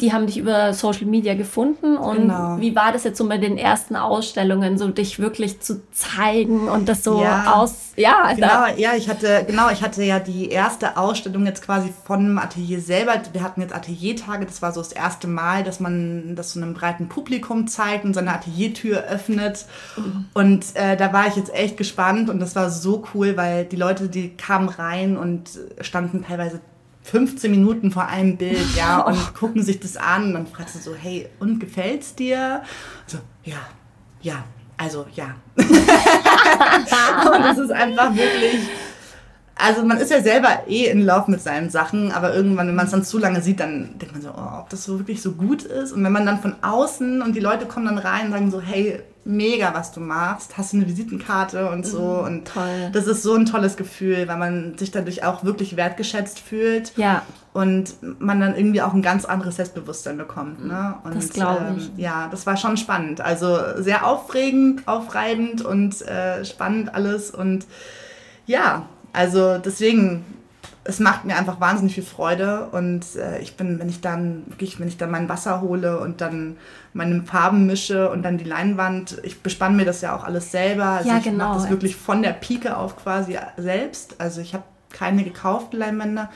die 0.00 0.12
haben 0.12 0.26
dich 0.26 0.38
über 0.38 0.72
Social 0.72 1.06
Media 1.06 1.34
gefunden 1.34 1.96
und 1.96 2.22
genau. 2.22 2.56
wie 2.58 2.74
war 2.74 2.92
das 2.92 3.04
jetzt 3.04 3.18
so 3.18 3.24
mit 3.24 3.42
den 3.42 3.58
ersten 3.58 3.96
Ausstellungen, 3.96 4.78
so 4.78 4.88
dich 4.88 5.18
wirklich 5.18 5.60
zu 5.60 5.82
zeigen 5.90 6.68
und 6.68 6.88
das 6.88 7.04
so 7.04 7.22
ja, 7.22 7.52
aus, 7.54 7.92
ja. 7.96 8.32
Genau, 8.34 8.66
ja, 8.76 8.94
ich 8.96 9.08
hatte, 9.08 9.44
genau, 9.46 9.70
ich 9.70 9.82
hatte 9.82 10.02
ja 10.02 10.18
die 10.18 10.48
erste 10.48 10.96
Ausstellung 10.96 11.46
jetzt 11.46 11.62
quasi 11.64 11.92
von 12.04 12.24
dem 12.24 12.38
Atelier 12.38 12.80
selber. 12.80 13.14
Wir 13.32 13.42
hatten 13.42 13.60
jetzt 13.60 13.74
Ateliertage, 13.74 14.46
das 14.46 14.62
war 14.62 14.72
so 14.72 14.80
das 14.80 14.92
erste 14.92 15.28
Mal, 15.28 15.64
dass 15.64 15.80
man 15.80 16.34
das 16.36 16.52
so 16.52 16.60
einem 16.60 16.74
breiten 16.74 17.08
Publikum 17.08 17.66
zeigt 17.66 18.04
und 18.04 18.14
seine 18.14 18.32
Ateliertür 18.32 19.04
öffnet. 19.04 19.66
Mhm. 19.96 20.26
Und 20.34 20.64
äh, 20.74 20.96
da 20.96 21.12
war 21.12 21.26
ich 21.26 21.36
jetzt 21.36 21.54
echt 21.54 21.76
gespannt 21.76 22.30
und 22.30 22.40
das 22.40 22.56
war 22.56 22.70
so 22.70 23.04
cool, 23.14 23.36
weil 23.36 23.64
die 23.64 23.76
Leute, 23.76 24.08
die 24.08 24.36
kamen 24.36 24.68
rein 24.68 25.16
und 25.16 25.50
standen 25.80 26.24
teilweise 26.24 26.60
15 27.02 27.50
Minuten 27.50 27.90
vor 27.90 28.06
einem 28.06 28.36
Bild, 28.36 28.76
ja, 28.76 29.00
und 29.06 29.16
oh. 29.16 29.38
gucken 29.38 29.62
sich 29.62 29.80
das 29.80 29.96
an 29.96 30.26
und 30.26 30.34
dann 30.34 30.46
fragst 30.46 30.74
du 30.74 30.78
so, 30.78 30.94
hey, 30.94 31.28
und 31.40 31.58
gefällt's 31.58 32.14
dir? 32.14 32.62
So, 33.06 33.18
ja, 33.44 33.58
ja, 34.20 34.44
also 34.76 35.06
ja. 35.14 35.34
und 35.56 37.44
es 37.50 37.58
ist 37.58 37.72
einfach 37.72 38.14
wirklich, 38.14 38.68
also 39.54 39.84
man 39.84 39.98
ist 39.98 40.10
ja 40.10 40.20
selber 40.20 40.66
eh 40.66 40.86
in 40.86 41.04
Lauf 41.04 41.28
mit 41.28 41.40
seinen 41.40 41.70
Sachen, 41.70 42.10
aber 42.10 42.34
irgendwann, 42.34 42.68
wenn 42.68 42.74
man 42.74 42.86
es 42.86 42.92
dann 42.92 43.04
zu 43.04 43.18
lange 43.18 43.42
sieht, 43.42 43.60
dann 43.60 43.98
denkt 43.98 44.12
man 44.12 44.22
so, 44.22 44.30
oh, 44.30 44.60
ob 44.60 44.70
das 44.70 44.84
so 44.84 44.98
wirklich 44.98 45.22
so 45.22 45.32
gut 45.32 45.62
ist. 45.62 45.92
Und 45.92 46.02
wenn 46.02 46.12
man 46.12 46.26
dann 46.26 46.40
von 46.40 46.56
außen 46.62 47.22
und 47.22 47.36
die 47.36 47.40
Leute 47.40 47.66
kommen 47.66 47.86
dann 47.86 47.98
rein 47.98 48.26
und 48.26 48.32
sagen 48.32 48.50
so, 48.50 48.60
hey, 48.60 49.00
mega, 49.24 49.72
was 49.74 49.92
du 49.92 50.00
machst, 50.00 50.58
hast 50.58 50.72
du 50.72 50.78
eine 50.78 50.86
Visitenkarte 50.86 51.70
und 51.70 51.86
so. 51.86 52.00
Mhm, 52.00 52.24
und 52.24 52.48
toll. 52.48 52.90
das 52.92 53.06
ist 53.06 53.22
so 53.22 53.34
ein 53.34 53.46
tolles 53.46 53.76
Gefühl, 53.76 54.26
weil 54.26 54.36
man 54.36 54.76
sich 54.76 54.90
dadurch 54.90 55.24
auch 55.24 55.44
wirklich 55.44 55.76
wertgeschätzt 55.76 56.40
fühlt. 56.40 56.96
Ja. 56.96 57.22
Und 57.52 57.94
man 58.18 58.40
dann 58.40 58.56
irgendwie 58.56 58.80
auch 58.80 58.94
ein 58.94 59.02
ganz 59.02 59.24
anderes 59.24 59.56
Selbstbewusstsein 59.56 60.16
bekommt. 60.16 60.64
Ne? 60.64 60.94
Und, 61.04 61.14
das 61.14 61.30
glaube 61.30 61.74
ich. 61.76 61.88
Ähm, 61.88 61.92
ja, 61.98 62.28
das 62.30 62.46
war 62.46 62.56
schon 62.56 62.76
spannend. 62.76 63.20
Also 63.20 63.58
sehr 63.76 64.06
aufregend, 64.06 64.88
aufreibend 64.88 65.62
und 65.62 66.00
äh, 66.02 66.44
spannend 66.44 66.94
alles. 66.94 67.30
Und 67.30 67.66
ja, 68.46 68.86
also 69.12 69.58
deswegen 69.58 70.24
es 70.84 70.98
macht 70.98 71.24
mir 71.24 71.36
einfach 71.36 71.60
wahnsinnig 71.60 71.94
viel 71.94 72.02
Freude 72.02 72.68
und 72.72 73.14
äh, 73.16 73.38
ich 73.40 73.56
bin, 73.56 73.78
wenn 73.78 73.88
ich 73.88 74.00
dann 74.00 74.44
wirklich, 74.48 74.80
wenn 74.80 74.88
ich 74.88 74.96
dann 74.96 75.10
mein 75.10 75.28
Wasser 75.28 75.60
hole 75.60 76.00
und 76.00 76.20
dann 76.20 76.56
meine 76.92 77.22
Farben 77.22 77.66
mische 77.66 78.10
und 78.10 78.22
dann 78.22 78.36
die 78.36 78.44
Leinwand, 78.44 79.18
ich 79.22 79.42
bespanne 79.42 79.76
mir 79.76 79.84
das 79.84 80.00
ja 80.00 80.16
auch 80.16 80.24
alles 80.24 80.50
selber. 80.50 80.86
Also 80.86 81.08
ja, 81.08 81.18
ich 81.18 81.24
genau. 81.24 81.50
mache 81.50 81.60
das 81.60 81.70
wirklich 81.70 81.94
von 81.96 82.22
der 82.22 82.32
Pike 82.32 82.76
auf 82.76 82.96
quasi 82.96 83.38
selbst. 83.56 84.20
Also 84.20 84.40
ich 84.40 84.54
habe 84.54 84.64
keine 84.90 85.22
gekauften 85.22 85.78
Leinwände. 85.78 86.28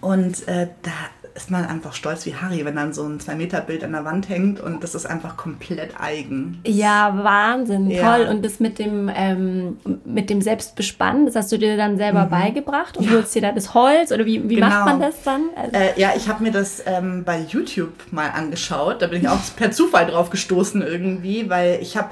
Und 0.00 0.46
äh, 0.48 0.68
da 0.82 0.90
ist 1.34 1.50
man 1.50 1.64
einfach 1.64 1.94
stolz 1.94 2.26
wie 2.26 2.34
Harry, 2.34 2.64
wenn 2.64 2.76
dann 2.76 2.92
so 2.92 3.04
ein 3.04 3.18
2-Meter-Bild 3.18 3.84
an 3.84 3.92
der 3.92 4.04
Wand 4.04 4.28
hängt 4.28 4.60
und 4.60 4.82
das 4.82 4.94
ist 4.94 5.06
einfach 5.06 5.36
komplett 5.36 6.00
eigen. 6.00 6.60
Ja, 6.66 7.18
Wahnsinn, 7.22 7.90
ja. 7.90 8.16
toll. 8.16 8.26
Und 8.26 8.44
das 8.44 8.60
mit 8.60 8.78
dem, 8.78 9.10
ähm, 9.14 9.78
mit 10.04 10.30
dem 10.30 10.42
Selbstbespannen, 10.42 11.26
das 11.26 11.36
hast 11.36 11.52
du 11.52 11.58
dir 11.58 11.76
dann 11.76 11.96
selber 11.96 12.26
mhm. 12.26 12.30
beigebracht 12.30 12.96
und 12.96 13.04
ja. 13.04 13.12
holst 13.12 13.34
dir 13.34 13.42
da 13.42 13.52
das 13.52 13.74
Holz 13.74 14.12
oder 14.12 14.26
wie, 14.26 14.48
wie 14.48 14.56
genau. 14.56 14.68
macht 14.68 14.86
man 14.86 15.00
das 15.00 15.22
dann? 15.22 15.42
Also 15.56 15.76
äh, 15.76 16.00
ja, 16.00 16.12
ich 16.16 16.28
habe 16.28 16.42
mir 16.42 16.52
das 16.52 16.82
ähm, 16.86 17.24
bei 17.24 17.40
YouTube 17.40 17.92
mal 18.10 18.30
angeschaut. 18.30 19.02
Da 19.02 19.06
bin 19.06 19.22
ich 19.22 19.28
auch 19.28 19.38
per 19.56 19.70
Zufall 19.70 20.06
drauf 20.06 20.30
gestoßen 20.30 20.82
irgendwie, 20.82 21.48
weil 21.48 21.78
ich 21.80 21.96
habe 21.96 22.10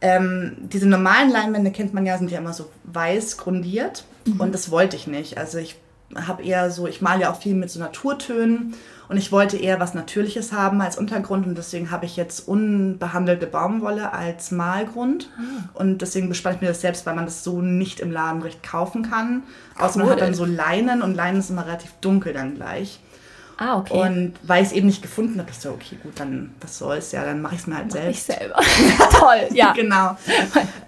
ähm, 0.00 0.56
diese 0.58 0.88
normalen 0.88 1.30
Leinwände 1.30 1.70
kennt 1.72 1.92
man 1.92 2.06
ja, 2.06 2.18
sind 2.18 2.30
ja 2.30 2.38
immer 2.38 2.52
so 2.52 2.70
weiß 2.84 3.36
grundiert 3.36 4.04
mhm. 4.24 4.40
und 4.40 4.54
das 4.54 4.70
wollte 4.70 4.96
ich 4.96 5.06
nicht. 5.06 5.38
Also 5.38 5.58
ich 5.58 5.76
habe 6.14 6.42
eher 6.42 6.70
so, 6.70 6.86
ich 6.86 7.02
male 7.02 7.22
ja 7.22 7.32
auch 7.32 7.40
viel 7.40 7.54
mit 7.54 7.70
so 7.70 7.80
Naturtönen 7.80 8.74
und 9.08 9.16
ich 9.16 9.32
wollte 9.32 9.56
eher 9.56 9.80
was 9.80 9.94
Natürliches 9.94 10.52
haben 10.52 10.80
als 10.80 10.98
Untergrund 10.98 11.46
und 11.46 11.56
deswegen 11.56 11.90
habe 11.90 12.06
ich 12.06 12.16
jetzt 12.16 12.46
unbehandelte 12.46 13.46
Baumwolle 13.46 14.12
als 14.12 14.50
Malgrund. 14.50 15.30
Ah. 15.38 15.68
Und 15.74 16.02
deswegen 16.02 16.28
bespanne 16.28 16.56
ich 16.56 16.62
mir 16.62 16.68
das 16.68 16.80
selbst, 16.80 17.06
weil 17.06 17.14
man 17.14 17.24
das 17.24 17.44
so 17.44 17.60
nicht 17.60 18.00
im 18.00 18.10
Laden 18.10 18.42
recht 18.42 18.62
kaufen 18.62 19.02
kann. 19.02 19.42
Außer 19.78 19.96
cool. 19.96 20.04
man 20.04 20.12
hat 20.12 20.20
dann 20.20 20.34
so 20.34 20.44
Leinen 20.44 21.02
und 21.02 21.14
Leinen 21.14 21.40
ist 21.40 21.50
immer 21.50 21.66
relativ 21.66 21.92
dunkel 22.00 22.32
dann 22.32 22.54
gleich. 22.54 23.00
Ah, 23.60 23.78
okay. 23.78 24.00
Und 24.00 24.34
weil 24.44 24.62
ich 24.62 24.68
es 24.68 24.72
eben 24.72 24.86
nicht 24.86 25.02
gefunden 25.02 25.38
habe, 25.40 25.50
ich 25.50 25.58
so, 25.58 25.70
okay, 25.70 25.98
gut, 26.00 26.18
dann 26.20 26.54
was 26.60 26.78
soll's, 26.78 27.10
ja, 27.10 27.24
dann 27.24 27.42
mache 27.42 27.56
ich 27.56 27.60
es 27.62 27.66
mir 27.66 27.76
halt 27.76 27.86
mach 27.86 27.94
selbst. 27.94 28.28
Ich 28.28 28.36
selber. 28.36 28.54
Toll, 29.10 29.48
ja. 29.52 29.72
genau. 29.76 30.16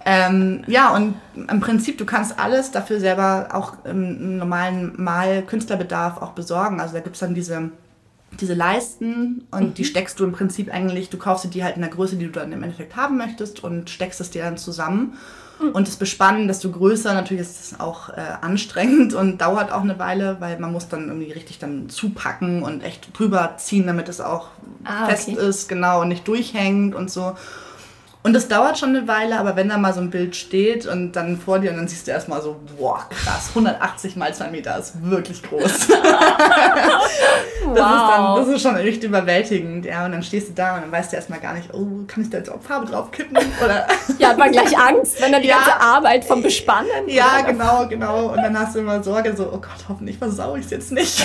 ähm, 0.04 0.62
ja, 0.68 0.94
und 0.94 1.16
im 1.34 1.60
Prinzip, 1.60 1.98
du 1.98 2.06
kannst 2.06 2.38
alles 2.38 2.70
dafür 2.70 3.00
selber 3.00 3.48
auch 3.52 3.84
im 3.84 4.38
normalen 4.38 4.92
Mal-Künstlerbedarf 5.02 6.22
auch 6.22 6.30
besorgen. 6.30 6.80
Also 6.80 6.94
da 6.94 7.00
gibt 7.00 7.16
es 7.16 7.20
dann 7.20 7.34
diese 7.34 7.70
diese 8.38 8.54
Leisten 8.54 9.46
und 9.50 9.70
mhm. 9.70 9.74
die 9.74 9.84
steckst 9.84 10.20
du 10.20 10.24
im 10.24 10.32
Prinzip 10.32 10.72
eigentlich, 10.72 11.10
du 11.10 11.18
kaufst 11.18 11.44
dir 11.44 11.48
die 11.48 11.64
halt 11.64 11.76
in 11.76 11.82
der 11.82 11.90
Größe, 11.90 12.16
die 12.16 12.26
du 12.26 12.32
dann 12.32 12.52
im 12.52 12.62
Endeffekt 12.62 12.96
haben 12.96 13.16
möchtest 13.16 13.64
und 13.64 13.90
steckst 13.90 14.20
es 14.20 14.30
dir 14.30 14.44
dann 14.44 14.56
zusammen. 14.56 15.14
Mhm. 15.60 15.70
Und 15.70 15.88
das 15.88 15.96
Bespannen, 15.96 16.48
desto 16.48 16.70
größer, 16.70 17.12
natürlich 17.12 17.42
ist 17.42 17.60
es 17.60 17.80
auch 17.80 18.10
äh, 18.10 18.20
anstrengend 18.40 19.14
und 19.14 19.40
dauert 19.40 19.72
auch 19.72 19.82
eine 19.82 19.98
Weile, 19.98 20.36
weil 20.40 20.58
man 20.58 20.72
muss 20.72 20.88
dann 20.88 21.08
irgendwie 21.08 21.32
richtig 21.32 21.58
dann 21.58 21.88
zupacken 21.88 22.62
und 22.62 22.82
echt 22.82 23.18
drüber 23.18 23.54
ziehen, 23.58 23.86
damit 23.86 24.08
es 24.08 24.20
auch 24.20 24.48
ah, 24.84 25.06
fest 25.06 25.28
okay. 25.28 25.48
ist, 25.48 25.68
genau, 25.68 26.02
und 26.02 26.08
nicht 26.08 26.26
durchhängt 26.26 26.94
und 26.94 27.10
so. 27.10 27.34
Und 28.22 28.34
das 28.34 28.48
dauert 28.48 28.78
schon 28.78 28.90
eine 28.90 29.08
Weile, 29.08 29.38
aber 29.38 29.56
wenn 29.56 29.70
da 29.70 29.78
mal 29.78 29.94
so 29.94 30.00
ein 30.00 30.10
Bild 30.10 30.36
steht 30.36 30.86
und 30.86 31.12
dann 31.12 31.38
vor 31.38 31.58
dir 31.58 31.70
und 31.70 31.78
dann 31.78 31.88
siehst 31.88 32.06
du 32.06 32.10
erstmal 32.10 32.42
so, 32.42 32.60
boah, 32.78 33.06
krass, 33.08 33.48
180 33.48 34.16
mal 34.16 34.34
2 34.34 34.50
Meter 34.50 34.78
ist 34.78 35.02
wirklich 35.02 35.42
groß. 35.42 35.88
das, 37.60 37.78
wow. 37.78 37.78
ist 37.78 37.78
dann, 37.78 38.36
das 38.36 38.48
ist 38.48 38.62
schon 38.62 38.76
echt 38.76 39.02
überwältigend, 39.04 39.86
ja. 39.86 40.04
Und 40.04 40.12
dann 40.12 40.22
stehst 40.22 40.50
du 40.50 40.52
da 40.52 40.74
und 40.74 40.82
dann 40.82 40.92
weißt 40.92 41.12
du 41.12 41.16
erstmal 41.16 41.40
gar 41.40 41.54
nicht, 41.54 41.72
oh, 41.72 41.86
kann 42.06 42.22
ich 42.22 42.30
da 42.30 42.38
jetzt 42.38 42.50
auch 42.50 42.60
Farbe 42.60 42.86
drauf 42.86 43.10
kippen? 43.10 43.38
Oder 43.64 43.86
ja, 44.18 44.28
hat 44.28 44.38
man 44.38 44.52
gleich 44.52 44.76
Angst, 44.76 45.20
wenn 45.22 45.32
dann 45.32 45.42
die 45.42 45.48
ja. 45.48 45.56
ganze 45.56 45.80
Arbeit 45.80 46.24
vom 46.24 46.42
Bespannen. 46.42 47.08
Ja, 47.08 47.40
genau, 47.40 47.86
genau. 47.88 48.26
Und 48.26 48.36
dann 48.36 48.58
hast 48.58 48.74
du 48.74 48.80
immer 48.80 49.02
Sorge, 49.02 49.34
so, 49.34 49.44
oh 49.44 49.58
Gott, 49.58 49.88
hoffentlich 49.88 50.18
versau 50.18 50.56
ich 50.56 50.66
es 50.66 50.70
jetzt 50.70 50.92
nicht. 50.92 51.24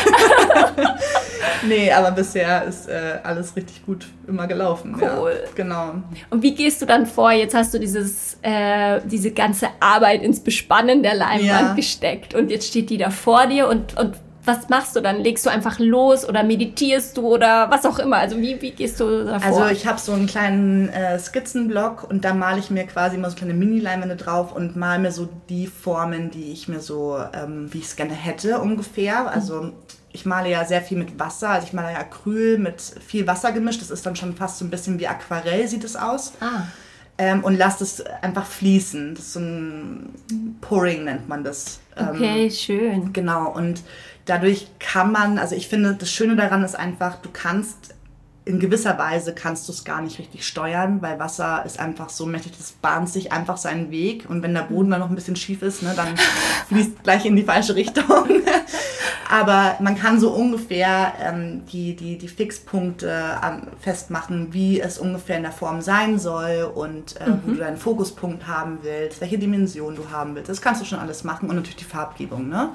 nee, 1.68 1.92
aber 1.92 2.12
bisher 2.12 2.64
ist 2.64 2.88
äh, 2.88 3.20
alles 3.24 3.56
richtig 3.56 3.86
gut 3.86 4.08
immer 4.28 4.48
gelaufen. 4.48 4.96
Cool. 4.96 5.32
Ja, 5.44 5.50
genau. 5.56 5.96
Und 6.30 6.42
wie 6.42 6.56
gehst 6.56 6.82
du 6.82 6.86
du 6.86 6.94
dann 6.94 7.06
vor, 7.06 7.32
jetzt 7.32 7.54
hast 7.54 7.74
du 7.74 7.80
dieses, 7.80 8.38
äh, 8.42 9.02
diese 9.06 9.32
ganze 9.32 9.68
Arbeit 9.80 10.22
ins 10.22 10.40
Bespannen 10.40 11.04
der 11.04 11.16
Leinwand 11.16 11.70
ja. 11.70 11.74
gesteckt 11.74 12.34
und 12.34 12.50
jetzt 12.50 12.68
steht 12.68 12.90
die 12.90 12.98
da 12.98 13.10
vor 13.10 13.48
dir 13.48 13.68
und, 13.68 13.98
und 13.98 14.16
was 14.46 14.70
machst 14.70 14.96
du 14.96 15.02
dann? 15.02 15.22
Legst 15.22 15.46
du 15.46 15.50
einfach 15.50 15.80
los 15.80 16.28
oder 16.28 16.44
meditierst 16.44 17.18
du 17.18 17.28
oder 17.28 17.70
was 17.72 17.86
auch 17.86 18.00
immer? 18.00 18.18
Also 18.18 18.38
wie, 18.38 18.62
wie 18.62 18.72
gehst 18.72 19.00
du 19.00 19.26
da 19.26 19.40
vor? 19.40 19.64
Also 19.64 19.74
ich 19.74 19.88
habe 19.88 20.00
so 20.00 20.14
einen 20.14 20.28
kleinen 20.28 20.90
äh, 20.90 21.20
Skizzenblock 21.20 22.10
und 22.10 22.24
da 22.24 22.34
male 22.34 22.60
ich 22.60 22.70
mir 22.70 22.86
quasi 22.86 23.16
immer 23.16 23.30
so 23.30 23.36
kleine 23.36 23.54
Mini-Leinwände 23.54 24.16
drauf 24.16 24.56
und 24.56 24.76
male 24.76 25.00
mir 25.00 25.12
so 25.12 25.28
die 25.50 25.68
Formen, 25.68 26.32
die 26.32 26.52
ich 26.52 26.68
mir 26.68 26.80
so, 26.80 27.18
ähm, 27.34 27.74
wie 27.74 27.80
ich 27.80 27.86
es 27.86 27.96
gerne 27.96 28.14
hätte 28.14 28.60
ungefähr. 28.60 29.32
Also 29.32 29.72
ich 30.12 30.26
male 30.26 30.50
ja 30.50 30.64
sehr 30.66 30.82
viel 30.82 30.98
mit 30.98 31.20
Wasser, 31.20 31.50
also 31.50 31.68
ich 31.68 31.74
male 31.74 31.94
ja 31.94 32.00
Acryl 32.00 32.58
mit 32.58 32.82
viel 32.82 33.28
Wasser 33.28 33.52
gemischt. 33.52 33.82
Das 33.82 33.92
ist 33.92 34.06
dann 34.06 34.16
schon 34.16 34.36
fast 34.36 34.60
so 34.60 34.66
ein 34.66 34.70
bisschen 34.70 35.00
wie 35.00 35.08
Aquarell 35.08 35.68
sieht 35.68 35.84
es 35.84 35.96
aus. 35.96 36.34
Ah. 36.40 36.64
Ähm, 37.18 37.44
und 37.46 37.58
lasst 37.58 37.82
es 37.82 38.02
einfach 38.22 38.46
fließen. 38.46 39.16
Das 39.16 39.26
ist 39.26 39.34
so 39.34 39.40
ein 39.40 40.14
Pouring 40.62 41.06
nennt 41.06 41.30
man 41.30 41.44
das. 41.44 41.80
Okay, 41.96 42.46
ähm, 42.46 42.52
schön. 42.52 43.14
Genau, 43.14 43.52
und 43.52 43.82
dadurch 44.26 44.68
kann 44.80 45.12
man, 45.12 45.38
also 45.38 45.56
ich 45.56 45.68
finde, 45.68 45.96
das 45.96 46.12
Schöne 46.12 46.36
daran 46.36 46.64
ist 46.64 46.76
einfach, 46.76 47.16
du 47.18 47.30
kannst 47.32 47.96
in 48.46 48.60
gewisser 48.60 48.98
Weise 49.00 49.34
kannst 49.34 49.68
du 49.68 49.72
es 49.72 49.84
gar 49.84 50.02
nicht 50.02 50.20
richtig 50.20 50.46
steuern, 50.46 51.02
weil 51.02 51.18
Wasser 51.20 51.64
ist 51.66 51.80
einfach 51.80 52.10
so 52.10 52.28
mächtig, 52.28 52.54
das 52.58 52.74
bahnt 52.74 53.10
sich 53.10 53.32
einfach 53.32 53.58
seinen 53.58 53.90
Weg 53.90 54.30
und 54.30 54.44
wenn 54.44 54.54
der 54.54 54.62
Boden 54.62 54.92
dann 54.92 55.00
noch 55.00 55.10
ein 55.10 55.16
bisschen 55.16 55.36
schief 55.36 55.64
ist, 55.64 55.82
ne, 55.82 55.94
dann 55.96 56.16
fließt 56.68 57.04
gleich 57.04 57.26
in 57.26 57.36
die 57.36 57.44
falsche 57.44 57.76
Richtung. 57.76 58.06
Aber 59.28 59.76
man 59.80 59.98
kann 59.98 60.20
so 60.20 60.30
ungefähr 60.32 61.14
ähm, 61.20 61.66
die, 61.66 61.96
die, 61.96 62.20
die 62.20 62.28
Fixpunkte 62.28 63.40
ähm, 63.44 63.64
festmachen, 63.80 64.54
wie 64.54 64.80
es 64.80 65.00
ungefähr 65.00 65.38
in 65.38 65.44
der 65.44 65.52
Form 65.52 65.82
sein 65.82 66.20
soll 66.20 66.72
und 66.76 67.20
äh, 67.20 67.30
mhm. 67.30 67.40
wo 67.44 67.52
du 67.54 67.58
deinen 67.58 67.78
Fokuspunkt 67.78 68.48
haben 68.48 68.80
willst, 68.84 69.22
welche 69.22 69.40
Dimension 69.40 69.96
du 69.96 70.12
haben 70.12 70.36
willst. 70.36 70.50
Das 70.50 70.62
kannst 70.62 70.82
du 70.82 70.86
schon 70.86 71.00
alles 71.00 71.24
machen 71.24 71.50
und 71.50 71.56
natürlich 71.56 71.78
die 71.78 71.86
Farbgebung. 71.86 72.48
Ne? 72.48 72.70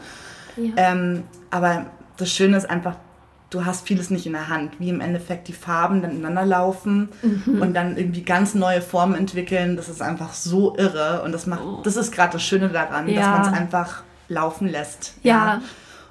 Ja. 0.56 0.72
Ähm, 0.76 1.24
aber 1.50 1.86
das 2.16 2.30
Schöne 2.32 2.56
ist 2.56 2.68
einfach, 2.68 2.96
du 3.50 3.64
hast 3.64 3.86
vieles 3.86 4.10
nicht 4.10 4.26
in 4.26 4.32
der 4.32 4.48
Hand, 4.48 4.78
wie 4.78 4.88
im 4.88 5.00
Endeffekt 5.00 5.48
die 5.48 5.52
Farben 5.52 6.02
dann 6.02 6.12
ineinander 6.12 6.46
laufen 6.46 7.08
mhm. 7.22 7.60
und 7.60 7.74
dann 7.74 7.96
irgendwie 7.96 8.22
ganz 8.22 8.54
neue 8.54 8.80
Formen 8.80 9.14
entwickeln. 9.14 9.76
Das 9.76 9.88
ist 9.88 10.02
einfach 10.02 10.32
so 10.32 10.76
irre 10.76 11.22
und 11.22 11.32
das 11.32 11.46
macht, 11.46 11.62
oh. 11.64 11.80
das 11.82 11.96
ist 11.96 12.12
gerade 12.12 12.34
das 12.34 12.42
Schöne 12.42 12.68
daran, 12.68 13.08
ja. 13.08 13.20
dass 13.20 13.26
man 13.26 13.40
es 13.42 13.60
einfach 13.60 14.02
laufen 14.28 14.68
lässt. 14.68 15.14
ja. 15.22 15.32
ja. 15.32 15.62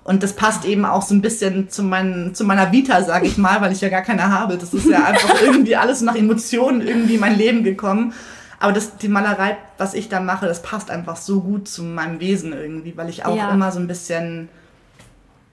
Und 0.09 0.23
das 0.23 0.33
passt 0.33 0.65
eben 0.65 0.85
auch 0.85 1.03
so 1.03 1.13
ein 1.13 1.21
bisschen 1.21 1.69
zu, 1.69 1.83
mein, 1.83 2.33
zu 2.33 2.43
meiner 2.43 2.71
Vita, 2.71 3.03
sage 3.03 3.27
ich 3.27 3.37
mal, 3.37 3.61
weil 3.61 3.71
ich 3.71 3.81
ja 3.81 3.89
gar 3.89 4.01
keine 4.01 4.31
habe. 4.31 4.57
Das 4.57 4.73
ist 4.73 4.87
ja 4.87 5.03
einfach 5.03 5.39
irgendwie 5.43 5.75
alles 5.75 6.01
nach 6.01 6.15
Emotionen 6.15 6.81
irgendwie 6.81 7.13
in 7.15 7.19
mein 7.19 7.37
Leben 7.37 7.63
gekommen. 7.63 8.13
Aber 8.59 8.73
das, 8.73 8.97
die 8.97 9.07
Malerei, 9.07 9.57
was 9.77 9.93
ich 9.93 10.09
da 10.09 10.19
mache, 10.19 10.45
das 10.45 10.61
passt 10.61 10.91
einfach 10.91 11.15
so 11.15 11.41
gut 11.41 11.67
zu 11.67 11.83
meinem 11.83 12.19
Wesen 12.19 12.53
irgendwie, 12.53 12.95
weil 12.97 13.09
ich 13.09 13.25
auch 13.25 13.35
ja. 13.35 13.51
immer 13.51 13.71
so 13.71 13.79
ein 13.79 13.87
bisschen 13.87 14.49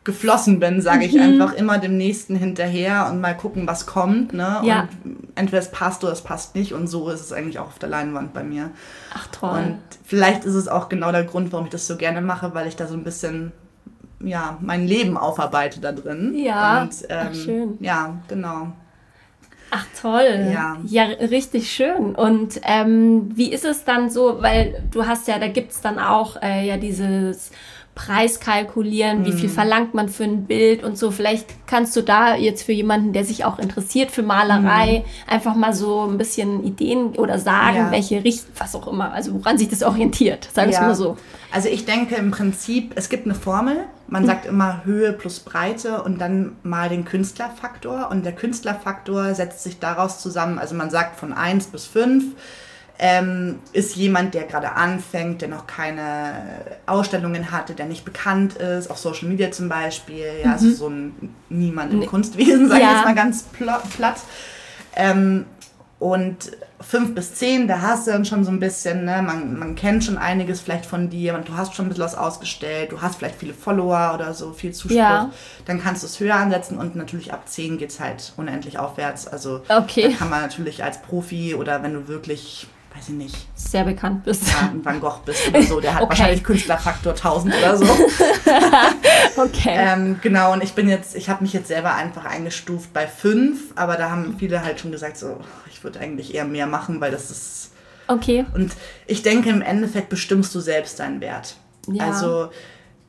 geflossen 0.03 0.61
bin, 0.61 0.81
sage 0.81 1.05
ich 1.05 1.15
mhm. 1.15 1.21
einfach, 1.21 1.53
immer 1.53 1.79
dem 1.79 1.97
Nächsten 1.97 2.37
hinterher 2.37 3.09
und 3.11 3.21
mal 3.21 3.37
gucken, 3.37 3.67
was 3.67 3.87
kommt. 3.87 4.33
Ne? 4.33 4.61
Ja. 4.63 4.89
Und 5.05 5.29
entweder 5.35 5.59
es 5.59 5.71
passt 5.71 6.05
oder 6.05 6.13
es 6.13 6.23
passt 6.23 6.55
nicht. 6.55 6.73
Und 6.73 6.87
so 6.87 7.11
ist 7.11 7.21
es 7.21 7.33
eigentlich 7.33 7.59
auch 7.59 7.67
auf 7.67 7.79
der 7.79 7.89
Leinwand 7.89 8.33
bei 8.33 8.45
mir. 8.45 8.71
Ach 9.15 9.27
toll. 9.29 9.51
Und 9.51 9.79
vielleicht 10.05 10.45
ist 10.45 10.55
es 10.55 10.69
auch 10.69 10.89
genau 10.89 11.11
der 11.11 11.25
Grund, 11.25 11.53
warum 11.53 11.67
ich 11.67 11.73
das 11.73 11.87
so 11.87 11.97
gerne 11.97 12.21
mache, 12.21 12.55
weil 12.55 12.69
ich 12.69 12.77
da 12.77 12.87
so 12.87 12.95
ein 12.95 13.03
bisschen 13.03 13.53
ja, 14.21 14.59
mein 14.61 14.87
Leben 14.87 15.17
aufarbeite 15.17 15.81
da 15.81 15.93
drin. 15.93 16.35
Ja, 16.37 16.83
und, 16.83 16.95
ähm, 17.09 17.29
Ach, 17.31 17.35
schön. 17.35 17.79
Ja, 17.81 18.15
genau. 18.29 18.73
Ach 19.71 19.85
toll. 20.01 20.51
Ja. 20.53 20.79
ja, 20.87 21.05
richtig 21.05 21.71
schön. 21.71 22.15
Und 22.15 22.61
ähm, 22.63 23.31
wie 23.35 23.53
ist 23.53 23.65
es 23.65 23.85
dann 23.85 24.11
so, 24.11 24.41
weil 24.41 24.83
du 24.91 25.07
hast 25.07 25.29
ja, 25.29 25.39
da 25.39 25.49
gibt 25.49 25.73
es 25.73 25.81
dann 25.81 25.99
auch 25.99 26.41
äh, 26.41 26.67
ja 26.67 26.77
dieses 26.77 27.51
Preis 27.97 28.41
kalkulieren, 28.41 29.25
wie 29.25 29.33
viel 29.33 29.49
mhm. 29.49 29.55
verlangt 29.55 29.95
man 29.95 30.11
für 30.11 30.25
ein 30.25 30.45
Bild 30.45 30.85
und 30.85 30.99
so. 30.99 31.11
Vielleicht 31.11 31.47
kannst 31.67 31.97
du 31.97 32.03
da 32.03 32.37
jetzt 32.37 32.63
für 32.63 32.73
jemanden, 32.73 33.15
der 33.15 33.25
sich 33.25 33.47
auch 33.47 33.59
interessiert 33.59 34.11
für 34.11 34.23
Malerei, 34.23 34.99
mm. 34.99 35.31
einfach 35.31 35.55
mal 35.57 35.73
so 35.73 36.07
ein 36.07 36.19
bisschen 36.19 36.63
Ideen 36.63 37.17
oder 37.17 37.39
sagen, 37.39 37.77
ja. 37.79 37.91
welche 37.91 38.23
Richtung, 38.23 38.51
was 38.59 38.75
auch 38.75 38.87
immer, 38.87 39.13
also 39.13 39.33
woran 39.33 39.57
sich 39.57 39.71
das 39.71 39.83
orientiert, 39.83 40.47
sagen 40.53 40.71
wir 40.71 40.75
ja. 40.75 40.83
mal 40.83 40.95
so. 40.95 41.17
Also 41.51 41.71
ich 41.71 41.87
denke 41.87 42.17
im 42.17 42.33
Prinzip, 42.33 42.93
es 42.97 43.09
gibt 43.09 43.25
eine 43.25 43.35
Formel, 43.35 43.87
man 44.09 44.27
sagt 44.27 44.47
immer 44.47 44.85
Höhe 44.85 45.13
plus 45.13 45.41
Breite 45.41 46.03
und 46.03 46.21
dann 46.21 46.57
mal 46.63 46.89
den 46.89 47.05
Künstlerfaktor 47.05 48.11
und 48.11 48.25
der 48.25 48.35
Künstlerfaktor 48.35 49.35
setzt 49.35 49.63
sich 49.63 49.79
daraus 49.79 50.21
zusammen, 50.21 50.59
also 50.59 50.75
man 50.75 50.91
sagt 50.91 51.19
von 51.19 51.33
1 51.33 51.67
bis 51.67 51.87
5 51.87 52.25
ähm, 52.99 53.59
ist 53.73 53.95
jemand, 53.97 54.35
der 54.35 54.45
gerade 54.45 54.73
anfängt, 54.73 55.43
der 55.43 55.49
noch 55.49 55.67
keine 55.67 56.33
Ausstellungen 56.87 57.51
hatte, 57.51 57.75
der 57.75 57.87
nicht 57.87 58.05
bekannt 58.05 58.55
ist, 58.55 58.91
auf 58.91 58.99
Social 58.99 59.29
Media 59.29 59.51
zum 59.51 59.69
Beispiel, 59.69 60.25
ja, 60.43 60.53
also 60.53 60.65
mhm. 60.65 60.71
also 60.71 60.85
so 60.85 60.89
ein 60.89 61.35
Niemand 61.49 61.93
im 61.93 61.99
nee. 62.01 62.07
Kunstwesen, 62.07 62.69
sage 62.71 62.81
ja. 62.83 62.91
ich 62.91 62.97
jetzt 62.97 63.05
mal 63.05 63.15
ganz 63.15 63.45
platt. 63.45 64.21
Ähm, 64.95 65.45
und 65.99 66.53
fünf 66.81 67.15
bis 67.15 67.35
zehn, 67.35 67.69
da 67.69 67.81
hast 67.81 68.07
du 68.07 68.13
dann 68.13 68.25
schon 68.25 68.45
so 68.45 68.51
ein 68.51 68.61
bisschen, 68.61 69.05
ne? 69.05 69.23
man, 69.23 69.59
man 69.59 69.75
kennt 69.75 70.05
schon 70.05 70.19
einiges 70.19 70.61
vielleicht 70.61 70.87
von 70.87 71.09
dir, 71.09 71.33
du 71.39 71.57
hast 71.57 71.75
schon 71.75 71.87
ein 71.87 71.89
bisschen 71.89 72.05
was 72.05 72.15
ausgestellt, 72.15 72.93
du 72.93 73.01
hast 73.01 73.17
vielleicht 73.17 73.37
viele 73.37 73.55
Follower 73.55 74.13
oder 74.15 74.35
so, 74.35 74.53
viel 74.53 74.73
Zuspruch. 74.73 74.97
Ja. 74.97 75.31
Dann 75.65 75.81
kannst 75.81 76.03
du 76.03 76.07
es 76.07 76.21
höher 76.21 76.37
ansetzen 76.37 76.79
und 76.79 76.97
natürlich 76.97 77.33
ab 77.33 77.49
zehn 77.49 77.79
geht 77.79 77.91
es 77.91 78.01
halt 78.01 78.33
unendlich 78.37 78.79
aufwärts. 78.79 79.27
Also 79.27 79.63
okay. 79.69 80.11
da 80.11 80.17
kann 80.17 80.31
man 80.31 80.43
natürlich 80.43 80.85
als 80.85 81.01
Profi 81.03 81.55
oder 81.55 81.83
wenn 81.83 81.95
du 81.95 82.09
wirklich 82.09 82.67
weiß 82.97 83.09
ich 83.09 83.15
nicht. 83.15 83.37
Sehr 83.55 83.85
bekannt 83.85 84.25
bist. 84.25 84.49
Ja, 84.49 84.71
ein 84.71 84.85
Van 84.85 85.01
Gogh 85.01 85.21
bist 85.25 85.49
oder 85.49 85.63
so. 85.63 85.81
Der 85.81 85.95
hat 85.95 86.03
okay. 86.03 86.11
wahrscheinlich 86.11 86.45
Künstlerfaktor 86.45 87.13
1000 87.13 87.55
oder 87.55 87.77
so. 87.77 87.85
okay. 89.37 89.75
Ähm, 89.77 90.19
genau, 90.23 90.53
und 90.53 90.63
ich 90.63 90.73
bin 90.73 90.89
jetzt, 90.89 91.15
ich 91.15 91.29
habe 91.29 91.43
mich 91.43 91.53
jetzt 91.53 91.69
selber 91.69 91.95
einfach 91.95 92.25
eingestuft 92.25 92.93
bei 92.93 93.07
5, 93.07 93.73
aber 93.75 93.97
da 93.97 94.11
haben 94.11 94.37
viele 94.39 94.65
halt 94.65 94.81
schon 94.81 94.93
gesagt, 94.93 95.17
so, 95.17 95.39
ich 95.71 95.83
würde 95.85 96.01
eigentlich 96.01 96.35
eher 96.35 96.45
mehr 96.45 96.67
machen, 96.67 97.01
weil 97.01 97.11
das 97.11 97.31
ist. 97.31 97.73
Okay. 98.09 98.47
Und 98.55 98.73
ich 99.07 99.23
denke, 99.23 99.51
im 99.51 99.63
Endeffekt 99.63 100.09
bestimmst 100.09 100.55
du 100.55 100.61
selbst 100.61 101.01
deinen 101.01 101.21
Wert. 101.21 101.57
Ja. 101.89 102.07
Also, 102.07 102.51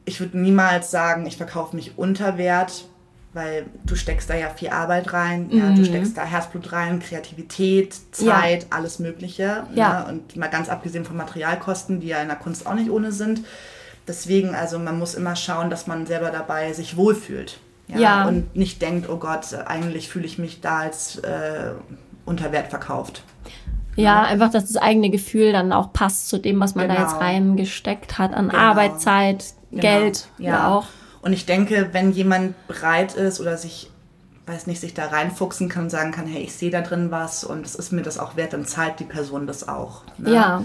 ich 0.05 0.19
würde 0.19 0.39
niemals 0.39 0.91
sagen, 0.91 1.25
ich 1.25 1.37
verkaufe 1.37 1.75
mich 1.75 1.97
unter 1.97 2.37
Wert, 2.37 2.85
weil 3.33 3.65
du 3.85 3.95
steckst 3.95 4.29
da 4.29 4.35
ja 4.35 4.49
viel 4.49 4.69
Arbeit 4.69 5.13
rein, 5.13 5.47
mhm. 5.47 5.57
ja, 5.57 5.65
du 5.69 5.81
mhm. 5.81 5.85
steckst 5.85 6.17
da 6.17 6.23
Herzblut 6.23 6.71
rein, 6.71 6.99
Kreativität, 6.99 7.95
Zeit, 8.11 8.63
ja. 8.63 8.67
alles 8.69 8.99
Mögliche. 8.99 9.63
Ja. 9.75 10.03
Ne? 10.03 10.09
Und 10.09 10.35
mal 10.35 10.49
ganz 10.49 10.69
abgesehen 10.69 11.05
von 11.05 11.17
Materialkosten, 11.17 11.99
die 11.99 12.07
ja 12.07 12.21
in 12.21 12.27
der 12.27 12.37
Kunst 12.37 12.65
auch 12.65 12.73
nicht 12.73 12.89
ohne 12.89 13.11
sind. 13.11 13.41
deswegen, 14.07 14.55
also 14.55 14.79
man 14.79 14.97
muss 14.97 15.15
immer 15.15 15.35
schauen, 15.35 15.69
dass 15.69 15.85
man 15.85 16.05
selber 16.05 16.31
dabei 16.31 16.71
sich 16.73 16.95
wohlfühlt. 16.95 17.59
Ja, 17.87 17.99
Ja. 17.99 18.27
Und 18.27 18.55
nicht 18.55 18.81
denkt, 18.81 19.09
oh 19.09 19.17
Gott, 19.17 19.53
eigentlich 19.65 20.09
fühle 20.09 20.25
ich 20.25 20.37
mich 20.37 20.61
da 20.61 20.79
als 20.79 21.17
äh, 21.17 21.71
unter 22.25 22.51
Wert 22.51 22.67
verkauft. 22.69 23.23
Ja, 23.97 24.21
einfach, 24.23 24.51
dass 24.51 24.67
das 24.71 24.77
eigene 24.77 25.09
Gefühl 25.09 25.51
dann 25.51 25.73
auch 25.73 25.91
passt 25.91 26.29
zu 26.29 26.37
dem, 26.37 26.59
was 26.59 26.75
man 26.75 26.87
da 26.87 26.95
Genau. 26.95 27.07
jetzt 27.07 27.19
reingesteckt 27.19 28.17
hat 28.19 28.33
an 28.33 28.49
Genau. 28.49 28.61
Arbeitszeit, 28.61 29.45
Genau. 29.71 29.81
Geld, 29.81 30.27
ja. 30.37 30.69
auch. 30.69 30.85
Und 31.21 31.33
ich 31.33 31.45
denke, 31.45 31.89
wenn 31.91 32.11
jemand 32.11 32.55
bereit 32.67 33.15
ist 33.15 33.39
oder 33.39 33.57
sich, 33.57 33.89
weiß 34.45 34.67
nicht, 34.67 34.79
sich 34.79 34.93
da 34.93 35.07
reinfuchsen 35.07 35.69
kann 35.69 35.83
und 35.85 35.89
sagen 35.89 36.11
kann, 36.11 36.25
hey, 36.27 36.43
ich 36.43 36.53
sehe 36.53 36.71
da 36.71 36.81
drin 36.81 37.11
was 37.11 37.43
und 37.43 37.65
es 37.65 37.75
ist 37.75 37.91
mir 37.91 38.01
das 38.03 38.17
auch 38.17 38.35
wert, 38.35 38.53
dann 38.53 38.65
zahlt 38.65 38.99
die 38.99 39.05
Person 39.05 39.47
das 39.47 39.67
auch. 39.67 40.03
Ne? 40.17 40.33
Ja. 40.33 40.63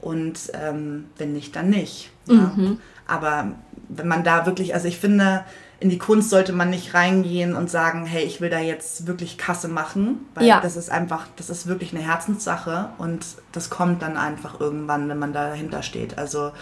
Und 0.00 0.38
ähm, 0.52 1.06
wenn 1.18 1.32
nicht, 1.32 1.56
dann 1.56 1.70
nicht. 1.70 2.10
Mhm. 2.26 2.52
Ja. 2.56 2.76
Aber 3.06 3.52
wenn 3.88 4.08
man 4.08 4.24
da 4.24 4.46
wirklich, 4.46 4.74
also 4.74 4.86
ich 4.88 4.98
finde, 4.98 5.44
in 5.80 5.90
die 5.90 5.98
Kunst 5.98 6.30
sollte 6.30 6.52
man 6.52 6.70
nicht 6.70 6.94
reingehen 6.94 7.54
und 7.56 7.68
sagen, 7.70 8.06
hey, 8.06 8.24
ich 8.24 8.40
will 8.40 8.48
da 8.48 8.58
jetzt 8.60 9.06
wirklich 9.06 9.36
Kasse 9.36 9.68
machen, 9.68 10.20
weil 10.34 10.46
Ja. 10.46 10.60
das 10.60 10.76
ist 10.76 10.90
einfach, 10.90 11.26
das 11.36 11.50
ist 11.50 11.66
wirklich 11.66 11.92
eine 11.94 12.02
Herzenssache 12.02 12.90
und 12.98 13.26
das 13.52 13.68
kommt 13.70 14.00
dann 14.02 14.16
einfach 14.16 14.60
irgendwann, 14.60 15.08
wenn 15.08 15.18
man 15.18 15.32
dahinter 15.32 15.82
steht. 15.82 16.16
Also 16.16 16.52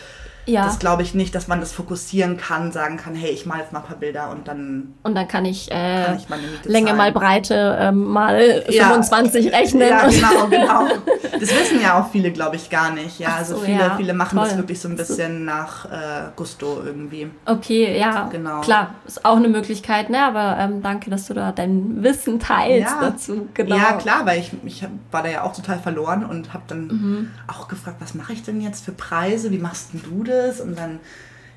Ja. 0.47 0.65
das 0.65 0.79
glaube 0.79 1.03
ich 1.03 1.15
nicht, 1.15 1.35
dass 1.35 1.47
man 1.49 1.61
das 1.61 1.73
fokussieren 1.73 2.37
kann, 2.37 2.73
sagen 2.73 2.97
kann, 2.97 3.15
hey, 3.15 3.31
ich 3.31 3.47
male 3.47 3.61
jetzt 3.63 3.73
mal 3.73 3.79
ein 3.81 3.85
paar 3.87 3.97
Bilder 3.97 4.31
und 4.31 4.49
dann 4.49 4.95
Und 5.05 5.15
dann 5.15 5.29
kann 5.29 5.45
ich, 5.45 5.71
äh, 5.71 6.05
kann 6.07 6.17
ich 6.19 6.29
Länge 6.65 6.87
zahlen. 6.87 6.97
mal 6.99 7.13
Breite 7.13 7.79
ähm, 7.81 8.05
mal 8.05 8.65
Ja. 8.69 8.89
25 8.89 9.53
rechnen. 9.53 9.89
Ja, 9.89 10.07
genau, 10.09 10.47
genau. 10.49 10.87
Das 11.33 11.51
wissen 11.51 11.81
ja 11.81 12.01
auch 12.01 12.11
viele, 12.11 12.31
glaube 12.33 12.57
ich, 12.57 12.71
gar 12.71 12.91
nicht. 12.93 13.19
Ja, 13.21 13.37
also 13.39 13.55
so, 13.57 13.61
viele, 13.63 13.79
ja. 13.79 13.97
viele 13.97 14.15
machen 14.15 14.37
das 14.37 14.51
Toll. 14.51 14.59
wirklich 14.59 14.81
so 14.81 14.89
ein 14.89 14.97
bisschen 14.97 15.45
nach 15.45 15.85
äh, 15.87 15.89
Gusto 16.37 16.83
irgendwie. 16.85 17.31
Okay, 17.47 17.99
ja, 17.99 18.29
Genau. 18.31 18.61
klar, 18.63 18.95
ist 19.07 19.25
auch 19.25 19.37
eine 19.37 19.49
Möglichkeit, 19.49 20.11
ne? 20.11 20.23
Aber 20.25 20.57
ähm, 20.59 20.83
danke, 20.83 21.11
dass 21.11 21.27
du 21.27 21.35
da 21.35 21.53
dein 21.53 22.03
Wissen 22.03 22.39
teilst 22.41 22.95
Ja. 23.01 23.11
dazu. 23.11 23.49
Genau. 23.55 23.77
Ja, 23.77 23.93
klar, 23.95 24.27
weil 24.27 24.41
ich, 24.41 24.51
ich 24.65 24.85
war 25.11 25.23
da 25.23 25.29
ja 25.29 25.43
auch 25.43 25.55
total 25.55 25.79
verloren 25.79 26.25
und 26.25 26.53
habe 26.53 26.65
dann 26.67 26.83
Mhm. 26.89 27.31
auch 27.47 27.69
gefragt, 27.69 27.97
was 28.01 28.15
mache 28.15 28.33
ich 28.33 28.43
denn 28.43 28.61
jetzt 28.61 28.85
für 28.85 28.93
Preise? 28.93 29.51
Wie 29.51 29.59
machst 29.59 29.93
denn 29.93 30.03
du 30.03 30.25
das? 30.25 30.32
Und 30.61 30.79
dann, 30.79 31.01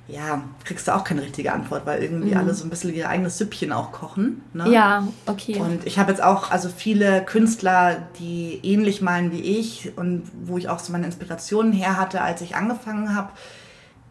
ja, 0.07 0.43
kriegst 0.63 0.87
du 0.87 0.95
auch 0.95 1.03
keine 1.03 1.21
richtige 1.23 1.51
Antwort, 1.51 1.85
weil 1.85 2.03
irgendwie 2.03 2.35
alle 2.35 2.53
so 2.53 2.63
ein 2.63 2.69
bisschen 2.69 2.93
ihr 2.93 3.09
eigenes 3.09 3.37
Süppchen 3.39 3.71
auch 3.71 3.91
kochen. 3.91 4.41
Ne? 4.53 4.65
Mhm. 4.65 4.71
Ja, 4.73 5.07
okay. 5.25 5.55
Und 5.59 5.85
ich 5.87 5.97
habe 5.97 6.11
jetzt 6.11 6.21
auch 6.23 6.51
also 6.51 6.69
viele 6.69 7.23
Künstler, 7.25 7.97
die 8.19 8.59
ähnlich 8.63 9.01
malen 9.01 9.31
wie 9.31 9.41
ich 9.41 9.97
und 9.97 10.23
wo 10.43 10.57
ich 10.57 10.69
auch 10.69 10.79
so 10.79 10.91
meine 10.91 11.05
Inspirationen 11.05 11.73
her 11.73 11.97
hatte, 11.97 12.21
als 12.21 12.41
ich 12.41 12.55
angefangen 12.55 13.15
habe, 13.15 13.29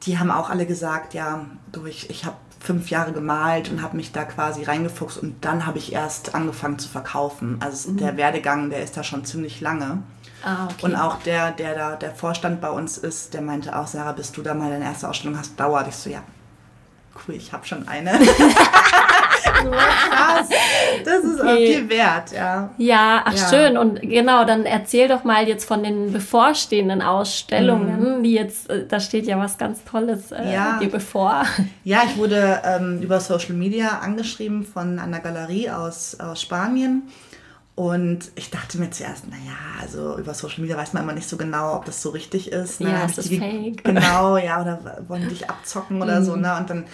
die 0.03 0.19
haben 0.19 0.31
auch 0.31 0.51
alle 0.51 0.67
gesagt, 0.67 1.15
ja, 1.15 1.47
du, 1.73 1.87
ich, 1.87 2.11
ich 2.11 2.25
habe 2.25 2.37
fünf 2.61 2.91
Jahre 2.91 3.13
gemalt 3.13 3.71
und 3.71 3.81
habe 3.83 3.97
mich 3.97 4.11
da 4.13 4.25
quasi 4.25 4.63
reingefuchst 4.65 5.19
und 5.19 5.45
dann 5.45 5.65
habe 5.67 5.79
ich 5.79 5.93
erst 5.93 6.35
angefangen 6.35 6.79
zu 6.79 6.89
verkaufen. 6.89 7.59
Also 7.61 7.91
es- 7.91 7.97
der 7.97 8.17
Werdegang, 8.17 8.71
der 8.71 8.83
ist 8.83 8.97
da 8.97 9.05
schon 9.05 9.25
ziemlich 9.25 9.61
lange. 9.61 9.99
Ah, 10.45 10.65
okay. 10.67 10.87
Und 10.87 10.97
auch 10.97 11.17
der, 11.23 11.51
der 11.53 11.75
da 11.75 11.97
der 11.97 12.11
Vorstand 12.15 12.61
bei 12.61 12.71
uns 12.71 12.99
ist, 12.99 13.35
der 13.35 13.41
meinte 13.43 13.77
auch, 13.77 13.87
Sarah, 13.87 14.13
bis 14.13 14.33
du 14.33 14.43
da 14.43 14.55
mal 14.55 14.71
deine 14.71 14.85
erste 14.85 15.09
Ausstellung 15.09 15.39
hast, 15.39 15.59
dauert. 15.59 15.89
Ich 15.89 15.97
so, 15.97 16.11
ja, 16.11 16.23
cool, 17.27 17.35
ich 17.35 17.53
habe 17.53 17.67
schon 17.67 17.87
eine. 17.89 18.19
so, 19.63 19.71
krass, 19.71 20.49
das 21.05 21.25
ist 21.25 21.41
auch 21.41 21.45
Okay. 21.55 21.75
viel 21.75 21.89
wert, 21.89 22.33
ja. 22.33 22.71
Ja, 22.79 23.23
ach 23.25 23.35
Ja. 23.35 23.49
schön. 23.49 23.77
Und 23.79 24.01
genau, 24.01 24.45
dann 24.45 24.65
erzähl 24.67 25.09
doch 25.09 25.25
mal 25.25 25.47
jetzt 25.47 25.65
von 25.67 25.83
den 25.83 26.13
bevorstehenden 26.13 27.03
Ausstellungen, 27.03 28.23
die 28.23 28.33
jetzt, 28.35 28.69
äh, 28.71 28.87
da 28.87 29.01
steht 29.01 29.27
ja 29.27 29.39
was 29.39 29.59
ganz 29.59 29.85
Tolles 29.85 30.33
äh, 30.33 30.43
Mhm. 30.43 30.53
Ja. 30.53 30.79
dir 30.79 30.91
bevor. 30.91 31.45
Ja, 31.85 32.03
ich 32.07 32.17
wurde 32.17 32.63
ähm, 32.65 33.01
über 33.03 33.21
Social 33.21 33.55
Media 33.55 33.99
angeschrieben 34.01 34.65
von 34.65 34.99
einer 34.99 35.21
Galerie 35.21 35.69
aus, 35.71 36.19
aus 36.19 36.41
Spanien. 36.41 37.03
Und 37.77 38.31
ich 38.37 38.51
dachte 38.51 38.79
mir 38.79 38.91
zuerst, 38.93 39.27
naja, 39.29 39.57
also 39.81 40.17
über 40.17 40.33
Social 40.33 40.61
Media 40.61 40.77
weiß 40.77 40.93
man 40.93 41.03
immer 41.03 41.13
nicht 41.13 41.29
so 41.29 41.37
genau, 41.37 41.75
ob 41.75 41.85
das 41.87 42.01
so 42.03 42.11
richtig 42.11 42.53
ist. 42.53 42.81
Ne? 42.81 42.91
Ja, 42.93 43.05
ist 43.05 43.19
das 43.19 43.27
fake? 43.29 43.41
ge- 43.41 43.61
Mhm. 43.61 43.77
Genau, 43.83 44.37
ja, 44.37 44.61
oder 44.63 45.05
wollen 45.09 45.23
die 45.23 45.29
dich 45.31 45.51
abzocken 45.51 46.01
oder 46.01 46.23
so. 46.23 46.37
Ne? 46.37 46.57
Und 46.57 46.71
dann 46.71 46.85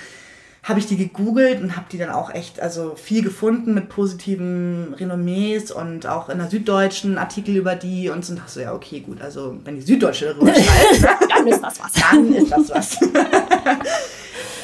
habe 0.62 0.78
ich 0.78 0.86
die 0.86 0.96
gegoogelt 0.96 1.60
und 1.62 1.76
habe 1.76 1.86
die 1.92 1.98
dann 1.98 2.10
auch 2.10 2.32
echt, 2.32 2.60
also 2.60 2.94
viel 2.94 3.22
gefunden 3.22 3.72
mit 3.74 3.88
positiven 3.90 4.94
Renommees 4.94 5.70
und 5.70 6.06
auch 6.06 6.28
in 6.30 6.38
der 6.38 6.48
Süddeutschen 6.48 7.18
Artikel 7.18 7.56
über 7.56 7.74
die 7.76 8.08
und 8.08 8.24
so. 8.24 8.32
Und 8.32 8.38
dachte 8.40 8.52
so, 8.52 8.60
ja, 8.60 8.72
okay, 8.74 9.00
gut, 9.00 9.20
also 9.20 9.58
wenn 9.64 9.76
die 9.76 9.82
Süddeutsche 9.82 10.34
darüber 10.34 10.54
schreibt? 10.54 11.30
Dann 11.30 11.46
ist 11.46 11.62
das 11.62 11.78
was. 11.80 11.92
dann 11.92 12.32
ist 12.34 12.52
das 12.52 12.70
was. 12.70 12.98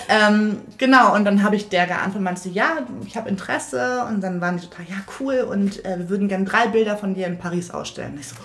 ähm, 0.08 0.58
genau, 0.78 1.14
und 1.14 1.24
dann 1.24 1.42
habe 1.42 1.56
ich 1.56 1.68
der 1.68 1.86
geantwortet 1.86 2.16
und 2.16 2.22
meinte, 2.24 2.48
ja, 2.48 2.78
ich 3.06 3.16
habe 3.16 3.28
Interesse. 3.28 4.04
Und 4.08 4.20
dann 4.20 4.40
waren 4.40 4.56
die 4.56 4.66
total, 4.66 4.86
ja, 4.88 4.96
cool. 5.20 5.46
Und 5.50 5.84
äh, 5.84 5.98
wir 5.98 6.08
würden 6.08 6.28
gerne 6.28 6.44
drei 6.44 6.68
Bilder 6.68 6.96
von 6.96 7.14
dir 7.14 7.26
in 7.26 7.38
Paris 7.38 7.70
ausstellen. 7.70 8.12
Und 8.14 8.20
ich 8.20 8.28
so, 8.28 8.36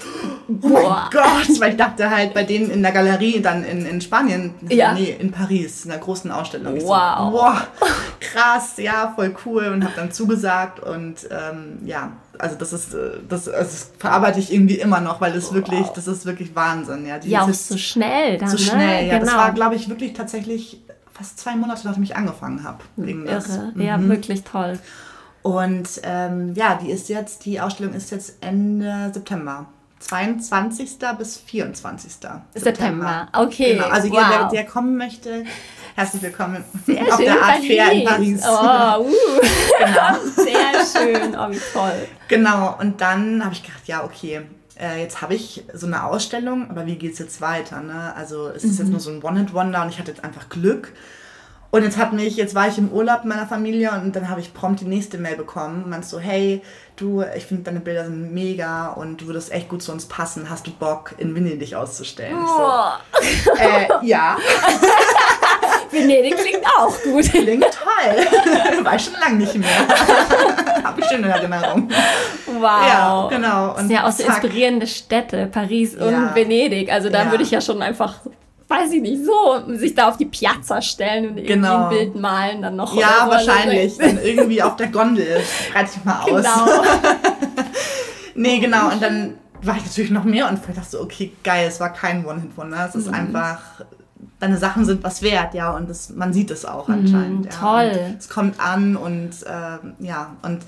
oh 0.48 0.68
mein 0.68 0.84
Boah. 0.84 1.10
Gott, 1.12 1.60
weil 1.60 1.72
ich 1.72 1.78
dachte 1.78 2.10
halt 2.10 2.34
bei 2.34 2.44
denen 2.44 2.70
in 2.72 2.82
der 2.82 2.92
Galerie 2.92 3.42
dann 3.42 3.64
in, 3.64 3.86
in 3.86 4.02
Spanien, 4.02 4.54
Ja. 4.70 4.94
nee, 4.94 5.16
in 5.20 5.32
Paris, 5.32 5.86
in 5.86 5.92
einer 5.92 6.02
großen 6.02 6.32
Ausstellung. 6.32 6.76
Wow. 6.82 6.82
So, 6.82 7.34
wow, 7.34 7.68
krass, 8.20 8.74
ja, 8.78 9.14
voll 9.16 9.36
cool. 9.46 9.68
Und 9.68 9.84
habe 9.84 9.94
dann 9.96 10.12
zugesagt 10.12 10.80
und 10.80 11.28
ähm, 11.30 11.80
ja, 11.86 12.12
also 12.40 12.56
das 12.56 12.74
ist, 12.74 12.96
das, 13.30 13.48
also 13.48 13.72
das 13.72 13.92
verarbeite 14.00 14.40
ich 14.40 14.52
irgendwie 14.52 14.76
immer 14.80 15.00
noch, 15.00 15.22
weil 15.22 15.32
das 15.34 15.54
wirklich, 15.54 15.88
das 15.90 16.08
ist 16.08 16.26
wirklich 16.26 16.56
Wahnsinn. 16.56 17.06
Ja, 17.06 17.20
die 17.20 17.30
Ja, 17.30 17.46
ist 17.48 17.72
auch 17.72 17.76
so 17.76 17.78
schnell 17.78 18.38
dann, 18.38 18.50
so 18.50 18.58
ne? 18.58 18.64
schnell, 18.64 19.08
ja. 19.08 19.14
Genau. 19.20 19.26
Das 19.26 19.36
war, 19.36 19.52
glaube 19.52 19.76
ich, 19.76 19.90
wirklich 19.90 20.14
tatsächlich 20.14 20.82
fast 21.14 21.40
zwei 21.40 21.56
Monate, 21.56 21.86
nachdem 21.86 22.04
ich 22.04 22.16
angefangen 22.16 22.64
habe. 22.64 22.80
wegen 22.96 23.26
das. 23.26 23.50
Irre. 23.50 23.74
Ja, 23.76 24.02
wirklich 24.02 24.44
toll. 24.44 24.80
Und 25.42 26.02
ähm, 26.04 26.54
ja, 26.54 26.76
die 26.76 26.92
ist 26.92 27.10
jetzt, 27.10 27.46
die 27.46 27.60
Ausstellung 27.60 27.94
ist 27.94 28.12
jetzt 28.12 28.36
Ende 28.42 29.12
September. 29.14 29.68
22. 30.00 30.98
bis 31.18 31.38
24. 31.38 32.12
September, 32.56 33.28
okay, 33.34 33.76
Genau. 33.76 33.88
Also 33.88 34.10
wow. 34.10 34.18
jeder, 34.18 34.50
der, 34.52 34.66
kommen 34.66 34.98
möchte, 34.98 35.44
herzlich 35.96 36.24
willkommen 36.24 36.64
Sehr 36.86 37.02
auf 37.02 37.18
schön 37.18 37.26
der 37.26 37.42
Art 37.44 37.60
Fair 37.60 37.92
in 37.92 38.04
Paris. 38.04 38.44
Oh, 38.44 39.02
uh. 39.04 39.12
Genau. 39.80 40.20
Sehr 40.36 40.86
schön. 40.86 41.36
Oh, 41.36 41.52
wie 41.52 41.62
toll. 41.72 42.08
Genau, 42.28 42.78
und 42.80 43.00
dann 43.00 43.44
habe 43.44 43.54
ich 43.54 43.62
gedacht, 43.62 43.88
ja, 43.88 44.04
okay, 44.04 44.42
äh, 44.82 45.00
jetzt 45.02 45.22
habe 45.22 45.36
ich 45.36 45.64
so 45.74 45.86
eine 45.88 46.04
Ausstellung, 46.04 46.70
aber 46.70 46.86
wie 46.88 46.96
geht 46.96 47.14
es 47.14 47.20
jetzt 47.20 47.40
weiter? 47.40 47.82
Ne? 47.82 48.14
Also 48.16 48.48
es 48.50 48.64
ist 48.64 48.78
jetzt 48.80 48.88
Mhm. 48.88 48.92
nur 48.94 49.00
so 49.00 49.12
ein 49.12 49.22
One-Hit-Wonder 49.24 49.84
und 49.84 49.90
ich 49.90 50.00
hatte 50.00 50.12
jetzt 50.12 50.24
einfach 50.24 50.50
Glück. 50.50 50.92
Und 51.74 51.84
jetzt 51.84 51.98
hat 51.98 52.12
mich, 52.12 52.36
jetzt 52.36 52.54
war 52.54 52.68
ich 52.68 52.78
im 52.78 52.92
Urlaub 52.92 53.24
mit 53.24 53.34
meiner 53.34 53.48
Familie 53.48 53.92
und 53.92 54.14
dann 54.14 54.28
habe 54.28 54.42
ich 54.42 54.54
prompt 54.54 54.82
die 54.82 54.86
nächste 54.86 55.18
Mail 55.18 55.38
bekommen. 55.38 55.90
Man 55.90 56.04
so, 56.04 56.20
hey, 56.20 56.62
du, 56.98 57.24
ich 57.34 57.46
finde 57.46 57.64
deine 57.64 57.80
Bilder 57.80 58.04
sind 58.04 58.34
mega 58.34 58.88
und 58.90 59.22
du 59.22 59.28
würdest 59.28 59.54
echt 59.54 59.70
gut 59.70 59.82
zu 59.82 59.94
uns 59.94 60.06
passen. 60.06 60.50
Hast 60.50 60.68
du 60.68 60.72
Bock, 60.72 61.16
in 61.18 61.34
Venedig 61.34 61.74
auszustellen? 61.76 62.38
Ich 62.44 62.50
so, 62.50 63.52
Oh, 63.54 63.58
äh, 63.58 64.06
ja, 64.06 64.36
Venedig 65.92 66.36
klingt 66.38 66.66
auch 66.78 66.96
gut. 67.04 67.24
klingt 67.30 67.64
toll. 67.66 68.84
War 68.84 68.96
ich 68.96 69.04
schon 69.04 69.14
lange 69.20 69.36
nicht 69.38 69.56
mehr. 69.56 69.70
habe 70.84 71.00
ich 71.02 71.06
schön 71.08 71.24
in 71.24 71.30
Erinnerung. 71.30 71.90
Wow. 72.48 72.62
Ja, 72.64 73.28
genau. 73.30 73.68
Das 73.70 73.78
sind 73.80 73.92
ja 73.92 74.08
auch 74.08 74.12
so 74.12 74.24
zack. 74.24 74.44
inspirierende 74.44 74.88
Städte, 74.88 75.48
Paris 75.48 75.96
und 75.96 76.12
Ja. 76.12 76.36
Venedig. 76.36 76.92
Also 76.92 77.10
da 77.10 77.24
Ja. 77.26 77.32
würde 77.32 77.44
ich 77.44 77.52
ja 77.52 77.62
schon 77.62 77.82
einfach, 77.82 78.16
weiß 78.68 78.92
ich 78.94 79.02
nicht, 79.02 79.22
so 79.26 79.62
sich 79.76 79.94
da 79.96 80.08
auf 80.10 80.18
die 80.18 80.26
Piazza 80.26 80.82
stellen 80.82 81.24
und 81.32 81.38
irgendwie 81.38 81.54
Genau. 81.54 81.84
ein 81.86 81.90
Bild 81.90 82.16
malen 82.16 82.62
dann 82.62 82.76
noch. 82.78 82.96
Ja, 82.96 83.26
so. 83.26 83.32
wahrscheinlich. 83.32 83.98
Dann 84.00 84.20
irgendwie 84.24 84.62
auf 84.64 84.76
der 84.78 84.88
Gondel. 84.88 85.42
Breite 85.74 85.90
ich 85.98 86.06
mal 86.06 86.20
aus. 86.22 86.28
Genau. 86.30 86.84
Nee, 88.36 88.60
genau. 88.60 88.90
Und 88.92 89.02
dann 89.04 89.36
war 89.62 89.76
ich 89.78 89.84
natürlich 89.86 90.10
noch 90.12 90.24
mehr 90.24 90.48
und 90.50 90.60
dachte 90.76 90.90
so, 90.90 91.02
okay, 91.02 91.32
geil, 91.44 91.66
es 91.68 91.80
war 91.80 91.92
kein 91.94 92.26
One-Hit-Wonder. 92.26 92.86
Es 92.90 92.96
ist 92.96 93.08
Mhm. 93.08 93.14
einfach, 93.14 93.60
deine 94.42 94.58
Sachen 94.58 94.86
sind 94.86 95.04
was 95.04 95.22
wert, 95.22 95.54
ja. 95.54 95.72
Und 95.72 95.90
das, 95.90 96.10
man 96.10 96.34
sieht 96.34 96.52
es 96.52 96.66
auch 96.66 96.90
anscheinend. 96.90 97.46
ja. 97.46 97.52
Mhm, 97.52 97.56
toll. 97.56 98.06
Und 98.10 98.18
es 98.20 98.28
kommt 98.28 98.60
an 98.60 98.96
und 98.98 99.32
ähm, 99.48 99.94
ja, 100.00 100.36
und 100.42 100.62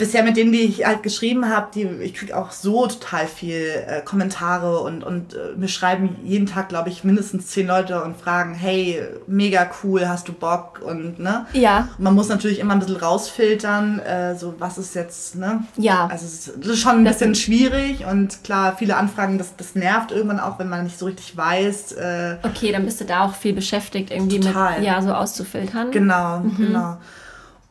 bisher 0.00 0.24
mit 0.24 0.36
denen, 0.36 0.50
die 0.50 0.62
ich 0.62 0.84
halt 0.84 1.04
geschrieben 1.04 1.48
habe, 1.48 1.68
die, 1.72 1.82
ich 1.84 2.14
kriege 2.14 2.36
auch 2.36 2.50
so 2.50 2.86
total 2.88 3.28
viel 3.28 3.66
äh, 3.86 4.00
Kommentare 4.00 4.80
und, 4.80 5.04
und 5.04 5.34
äh, 5.34 5.56
mir 5.56 5.68
schreiben 5.68 6.16
jeden 6.24 6.46
Tag, 6.46 6.70
glaube 6.70 6.88
ich, 6.88 7.04
mindestens 7.04 7.46
zehn 7.46 7.68
Leute 7.68 8.02
und 8.02 8.16
fragen, 8.16 8.54
hey, 8.54 9.00
mega 9.28 9.70
cool, 9.84 10.08
hast 10.08 10.26
du 10.26 10.32
Bock? 10.32 10.80
Und 10.84 11.20
ne? 11.20 11.46
Ja. 11.52 11.88
Man 11.98 12.14
muss 12.14 12.28
natürlich 12.28 12.58
immer 12.58 12.72
ein 12.72 12.80
bisschen 12.80 12.96
rausfiltern, 12.96 14.00
äh, 14.00 14.34
so 14.36 14.54
was 14.58 14.78
ist 14.78 14.94
jetzt, 14.96 15.36
ne? 15.36 15.62
Ja. 15.76 16.08
Also 16.10 16.24
es 16.26 16.48
ist, 16.48 16.78
schon 16.80 16.96
ein 16.98 17.04
Das 17.04 17.18
bisschen 17.18 17.34
schwierig 17.36 18.04
und 18.10 18.42
klar, 18.42 18.74
viele 18.78 18.96
Anfragen, 18.96 19.38
das, 19.38 19.54
das 19.56 19.74
nervt 19.74 20.10
irgendwann 20.10 20.40
auch, 20.40 20.58
wenn 20.58 20.68
man 20.68 20.82
nicht 20.84 20.98
so 20.98 21.06
richtig 21.06 21.36
weiß. 21.36 21.92
Äh, 21.92 22.36
Okay, 22.42 22.72
dann 22.72 22.84
bist 22.86 23.00
du 23.00 23.04
da 23.04 23.24
auch 23.26 23.34
viel 23.34 23.52
beschäftigt, 23.52 24.10
irgendwie 24.10 24.40
Total. 24.40 24.78
mit, 24.78 24.86
ja, 24.88 25.00
so 25.02 25.12
auszufiltern. 25.12 25.90
genau, 25.90 26.38
Mhm. 26.40 26.56
genau. 26.56 26.96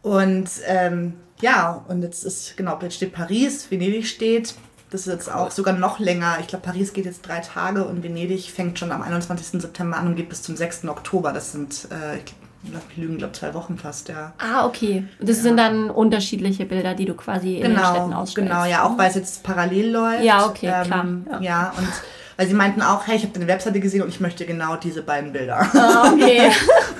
Und 0.02 0.50
ähm, 0.68 1.14
ja, 1.42 1.84
und 1.88 2.02
jetzt 2.02 2.24
ist, 2.24 2.58
genau, 2.58 2.78
jetzt 2.82 2.96
steht 2.96 3.14
Paris, 3.14 3.70
Venedig 3.70 4.08
steht. 4.08 4.56
Das 4.92 5.02
ist 5.02 5.14
jetzt 5.14 5.32
auch 5.32 5.52
sogar 5.52 5.76
noch 5.76 6.00
länger. 6.00 6.38
Ich 6.42 6.48
glaube, 6.48 6.66
Paris 6.66 6.94
geht 6.94 7.06
jetzt 7.06 7.22
drei 7.22 7.40
Tage 7.40 7.86
und 7.86 8.04
Venedig 8.04 8.50
fängt 8.50 8.80
schon 8.80 8.92
am 8.92 9.04
21. 9.04 9.62
September 9.62 9.98
an 9.98 10.08
und 10.08 10.16
geht 10.16 10.30
bis 10.30 10.42
zum 10.42 10.58
6. 10.58 10.86
Oktober. 10.86 11.32
Das 11.32 11.52
sind, 11.52 11.88
äh, 11.92 12.18
ich 12.18 12.34
mich 12.64 12.98
lügen, 12.98 13.18
glaube 13.18 13.34
zwei 13.34 13.54
Wochen 13.54 13.78
fast, 13.78 14.10
ja. 14.10 14.34
Ah, 14.38 14.66
okay. 14.66 15.06
Das 15.20 15.38
ja. 15.38 15.44
sind 15.44 15.58
dann 15.58 15.90
unterschiedliche 15.90 16.66
Bilder, 16.66 16.94
die 16.94 17.06
du 17.06 17.14
quasi 17.14 17.58
in 17.58 17.62
genau, 17.62 17.82
den 17.82 17.96
Städten 17.96 18.14
ausstellst. 18.14 18.52
Genau, 18.52 18.66
ja, 18.66 18.84
auch 18.84 18.98
weil 18.98 19.10
es 19.10 19.16
jetzt 19.16 19.44
parallel 19.44 19.92
läuft. 19.92 20.24
Ja, 20.24 20.46
okay, 20.46 20.72
ähm, 20.74 20.84
klar. 20.86 21.06
Ja. 21.32 21.42
ja, 21.42 21.74
und 21.78 21.88
weil 22.36 22.48
sie 22.48 22.54
meinten 22.54 22.82
auch, 22.82 23.06
hey, 23.08 23.18
ich 23.18 23.24
habe 23.24 23.34
deine 23.34 23.48
Webseite 23.48 23.80
gesehen 23.80 24.02
und 24.02 24.10
ich 24.10 24.20
möchte 24.20 24.46
genau 24.46 24.76
diese 24.76 25.04
beiden 25.04 25.32
Bilder. 25.32 25.60
Ah, 25.74 26.12
okay. 26.12 26.52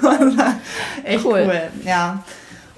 echt 1.04 1.26
cool. 1.26 1.44
cool. 1.46 1.62
Ja. 1.86 2.24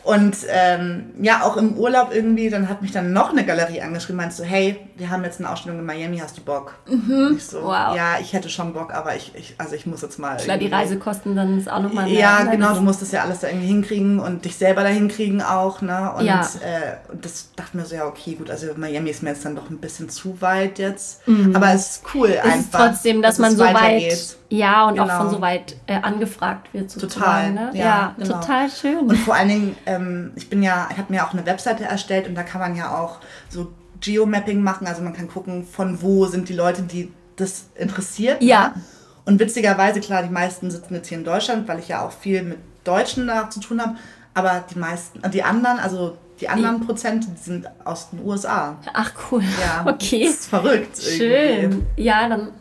Und 0.04 0.38
ähm, 0.50 1.12
ja, 1.22 1.44
auch 1.44 1.58
im 1.58 1.78
Urlaub 1.78 2.10
irgendwie, 2.14 2.50
dann 2.50 2.70
hat 2.70 2.82
mich 2.82 2.92
dann 2.92 3.14
noch 3.14 3.32
eine 3.32 3.46
Galerie 3.46 3.82
angeschrieben, 3.82 4.18
meinst 4.18 4.40
du, 4.40 4.44
hey, 4.44 4.80
wir 4.96 5.10
haben 5.10 5.24
jetzt 5.24 5.40
eine 5.40 5.50
Ausstellung 5.50 5.80
in 5.80 5.86
Miami, 5.86 6.18
hast 6.18 6.38
du 6.38 6.42
Bock? 6.42 6.76
Mhm. 6.88 7.36
Ich 7.38 7.46
so, 7.46 7.64
wow. 7.64 7.96
ja, 7.96 8.18
ich 8.20 8.34
hätte 8.34 8.50
schon 8.50 8.74
Bock, 8.74 8.94
aber 8.94 9.16
ich, 9.16 9.34
ich 9.36 9.56
also 9.58 9.76
ich 9.76 9.86
muss 9.86 10.02
jetzt 10.02 10.18
mal. 10.18 10.38
Klar, 10.38 10.58
die 10.58 10.68
Reisekosten 10.68 11.36
dann 11.36 11.58
ist 11.58 11.70
auch 11.70 11.82
nochmal. 11.82 12.10
Ja, 12.10 12.44
genau, 12.44 12.74
du 12.74 12.82
musst 12.82 13.02
das 13.02 13.12
ja 13.12 13.24
alles 13.24 13.40
da 13.40 13.48
irgendwie 13.48 13.68
hinkriegen 13.68 14.20
und 14.20 14.46
dich 14.46 14.56
selber 14.56 14.82
da 14.82 14.90
hinkriegen 14.90 15.42
auch, 15.42 15.82
ne? 15.82 16.12
Und 16.18 16.26
ja. 16.26 16.42
äh, 16.42 16.98
das 17.22 17.50
dachte 17.56 17.78
mir 17.78 17.86
so, 17.86 17.96
ja, 17.96 18.06
okay, 18.06 18.36
gut, 18.36 18.50
also 18.50 18.68
Miami 18.76 19.10
ist 19.10 19.24
mir 19.24 19.30
jetzt 19.30 19.46
dann 19.46 19.56
doch 19.56 19.70
ein 19.70 19.78
bisschen 19.78 20.10
zu 20.10 20.42
weit 20.42 20.80
jetzt. 20.80 21.28
Mhm. 21.28 21.56
Aber 21.56 21.74
es 21.74 21.98
ist 21.98 22.04
cool 22.14 22.30
es 22.30 22.44
einfach. 22.44 22.60
Ist 22.60 22.72
trotzdem, 22.72 23.22
dass, 23.22 23.38
dass 23.38 23.40
man 23.40 23.56
so 23.56 23.64
weit. 23.64 24.38
Ja, 24.50 24.88
und 24.90 24.96
genau. 24.96 25.06
auch 25.06 25.18
von 25.18 25.30
so 25.30 25.40
weit 25.40 25.78
äh, 25.88 25.96
angefragt 26.02 26.74
wird 26.74 26.92
sozusagen. 26.92 27.56
Total. 27.56 27.72
Ne? 27.72 27.72
Ja, 27.74 27.86
ja 27.86 28.16
genau. 28.18 28.40
total 28.40 28.70
schön. 28.70 28.98
Und 28.98 29.16
vor 29.16 29.34
allen 29.34 29.48
Dingen, 29.48 29.78
ähm, 29.92 30.32
ich 30.36 30.50
bin 30.50 30.64
ja, 30.64 30.88
ich 30.92 30.98
habe 30.98 31.12
mir 31.12 31.26
auch 31.26 31.34
eine 31.34 31.46
Webseite 31.46 31.84
erstellt 31.84 32.28
und 32.28 32.36
da 32.36 32.44
kann 32.44 32.62
man 32.62 32.76
ja 32.76 32.98
auch 32.98 33.20
so 33.50 33.72
Geomapping 34.00 34.62
machen. 34.62 34.88
Also 34.88 35.02
man 35.02 35.14
kann 35.14 35.28
gucken, 35.28 35.66
von 35.66 36.02
wo 36.02 36.26
sind 36.26 36.50
die 36.50 36.54
Leute, 36.54 36.84
die 36.84 37.12
das 37.36 37.66
interessiert. 37.76 38.42
Ja. 38.42 38.70
Ne? 38.70 38.82
Und 39.26 39.40
witzigerweise, 39.40 40.00
klar, 40.00 40.24
die 40.24 40.30
meisten 40.30 40.72
sitzen 40.72 40.96
jetzt 40.96 41.08
hier 41.08 41.18
in 41.18 41.24
Deutschland, 41.24 41.68
weil 41.68 41.80
ich 41.80 41.90
ja 41.90 42.06
auch 42.06 42.12
viel 42.12 42.42
mit 42.44 42.58
Deutschen 42.84 43.28
da 43.28 43.50
zu 43.50 43.60
tun 43.60 43.82
habe. 43.82 43.96
Aber 44.34 44.64
die 44.74 44.80
meisten, 44.80 45.22
die 45.32 45.44
anderen, 45.44 45.78
also 45.78 46.18
die 46.40 46.50
anderen 46.50 46.86
Prozent, 46.86 47.26
die 47.26 47.44
sind 47.44 47.68
aus 47.86 48.10
den 48.10 48.26
USA. 48.26 48.78
Ach 48.94 49.12
cool. 49.32 49.44
Ja. 49.44 49.86
Okay. 49.94 50.26
Das 50.26 50.36
ist 50.36 50.46
verrückt. 50.48 50.98
Schön. 50.98 51.62
Irgendwie. 51.62 52.04
Ja, 52.04 52.28
dann 52.28 52.52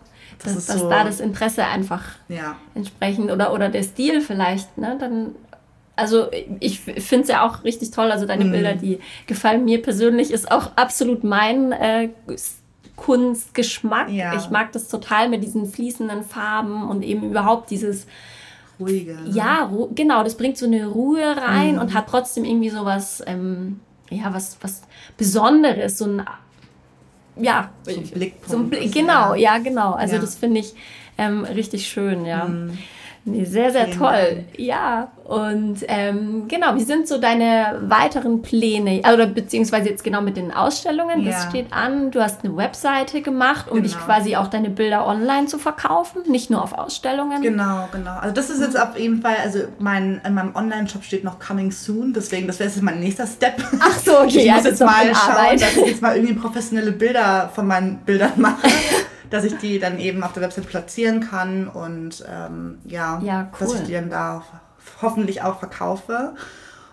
das 0.42 0.54
dass, 0.54 0.66
dass 0.66 0.78
so, 0.80 0.90
da 0.90 1.04
das 1.04 1.20
Interesse 1.20 1.64
einfach 1.64 2.02
ja. 2.28 2.56
entsprechend 2.74 3.30
oder, 3.30 3.52
oder 3.52 3.68
der 3.68 3.82
Stil 3.82 4.20
vielleicht, 4.20 4.76
ne? 4.78 4.96
Dann, 4.98 5.34
also 6.00 6.28
ich 6.60 6.80
finde 6.80 7.22
es 7.22 7.28
ja 7.28 7.46
auch 7.46 7.62
richtig 7.62 7.90
toll, 7.90 8.10
also 8.10 8.26
deine 8.26 8.46
mhm. 8.46 8.52
Bilder, 8.52 8.74
die 8.74 8.98
gefallen 9.26 9.64
mir 9.64 9.82
persönlich, 9.82 10.30
ist 10.30 10.50
auch 10.50 10.70
absolut 10.76 11.24
mein 11.24 11.72
äh, 11.72 12.08
Kunstgeschmack. 12.96 14.10
Ja. 14.10 14.34
Ich 14.34 14.50
mag 14.50 14.72
das 14.72 14.88
total 14.88 15.28
mit 15.28 15.44
diesen 15.44 15.66
fließenden 15.66 16.24
Farben 16.24 16.88
und 16.88 17.02
eben 17.02 17.30
überhaupt 17.30 17.70
dieses 17.70 18.06
ruhige. 18.78 19.12
Ne? 19.12 19.30
Ja, 19.30 19.70
genau, 19.94 20.24
das 20.24 20.36
bringt 20.36 20.56
so 20.56 20.66
eine 20.66 20.86
Ruhe 20.86 21.36
rein 21.36 21.74
mhm. 21.74 21.80
und 21.80 21.94
hat 21.94 22.08
trotzdem 22.08 22.44
irgendwie 22.44 22.70
so 22.70 22.84
was, 22.84 23.22
ähm, 23.26 23.80
ja, 24.10 24.32
was, 24.32 24.56
was 24.62 24.82
Besonderes, 25.16 25.98
so 25.98 26.06
ein 26.06 26.22
ja, 27.36 27.70
so 27.82 27.92
ein 27.92 28.06
Blickpunkt. 28.06 28.50
So 28.50 28.56
ein 28.56 28.70
Blick, 28.70 28.92
genau, 28.92 29.34
ja, 29.34 29.58
genau. 29.58 29.92
Also 29.92 30.16
ja. 30.16 30.20
das 30.20 30.34
finde 30.34 30.60
ich 30.60 30.74
ähm, 31.16 31.44
richtig 31.44 31.88
schön, 31.88 32.24
ja. 32.24 32.46
Mhm. 32.46 32.76
Nee, 33.24 33.44
sehr, 33.44 33.70
sehr 33.70 33.86
Vielen 33.86 33.98
toll. 33.98 34.44
Dank. 34.46 34.58
Ja, 34.58 35.12
und 35.24 35.84
ähm, 35.88 36.48
genau, 36.48 36.74
wie 36.74 36.82
sind 36.82 37.06
so 37.06 37.18
deine 37.18 37.78
weiteren 37.82 38.40
Pläne? 38.40 39.02
Oder 39.12 39.26
beziehungsweise 39.26 39.90
jetzt 39.90 40.02
genau 40.02 40.22
mit 40.22 40.36
den 40.36 40.52
Ausstellungen, 40.52 41.24
das 41.24 41.44
ja. 41.44 41.50
steht 41.50 41.72
an. 41.72 42.10
Du 42.10 42.20
hast 42.20 42.44
eine 42.44 42.56
Webseite 42.56 43.20
gemacht, 43.20 43.66
um 43.68 43.76
genau. 43.76 43.88
dich 43.88 43.98
quasi 43.98 44.36
auch 44.36 44.48
deine 44.48 44.70
Bilder 44.70 45.06
online 45.06 45.46
zu 45.46 45.58
verkaufen, 45.58 46.22
nicht 46.30 46.50
nur 46.50 46.62
auf 46.62 46.72
Ausstellungen. 46.72 47.42
Genau, 47.42 47.88
genau. 47.92 48.16
Also 48.18 48.34
das 48.34 48.48
ist 48.48 48.60
jetzt 48.60 48.80
auf 48.80 48.98
jeden 48.98 49.20
Fall, 49.20 49.36
also 49.42 49.60
mein, 49.78 50.20
in 50.26 50.34
meinem 50.34 50.56
Online-Shop 50.56 51.04
steht 51.04 51.22
noch 51.22 51.38
Coming 51.38 51.70
Soon, 51.70 52.14
deswegen, 52.14 52.46
das 52.46 52.58
wäre 52.58 52.70
jetzt 52.70 52.82
mein 52.82 53.00
nächster 53.00 53.26
Step. 53.26 53.62
Ach 53.80 53.98
so, 53.98 54.18
okay. 54.20 54.46
Ich 54.46 54.52
muss 54.52 54.64
jetzt 54.64 54.80
mal 54.80 55.14
schauen, 55.14 55.58
dass 55.58 55.76
ich 55.76 55.86
jetzt 55.86 56.02
mal 56.02 56.16
irgendwie 56.16 56.34
professionelle 56.34 56.92
Bilder 56.92 57.50
von 57.54 57.66
meinen 57.66 57.98
Bildern 57.98 58.32
mache. 58.36 58.66
dass 59.30 59.44
ich 59.44 59.56
die 59.58 59.78
dann 59.78 59.98
eben 59.98 60.22
auf 60.22 60.32
der 60.32 60.42
Website 60.42 60.66
platzieren 60.66 61.20
kann 61.20 61.68
und 61.68 62.24
ähm, 62.28 62.78
ja, 62.84 63.20
ja 63.22 63.50
cool. 63.52 63.66
dass 63.66 63.74
ich 63.80 63.86
die 63.86 63.92
dann 63.92 64.10
da 64.10 64.44
hoffentlich 65.00 65.42
auch 65.42 65.58
verkaufe. 65.58 66.34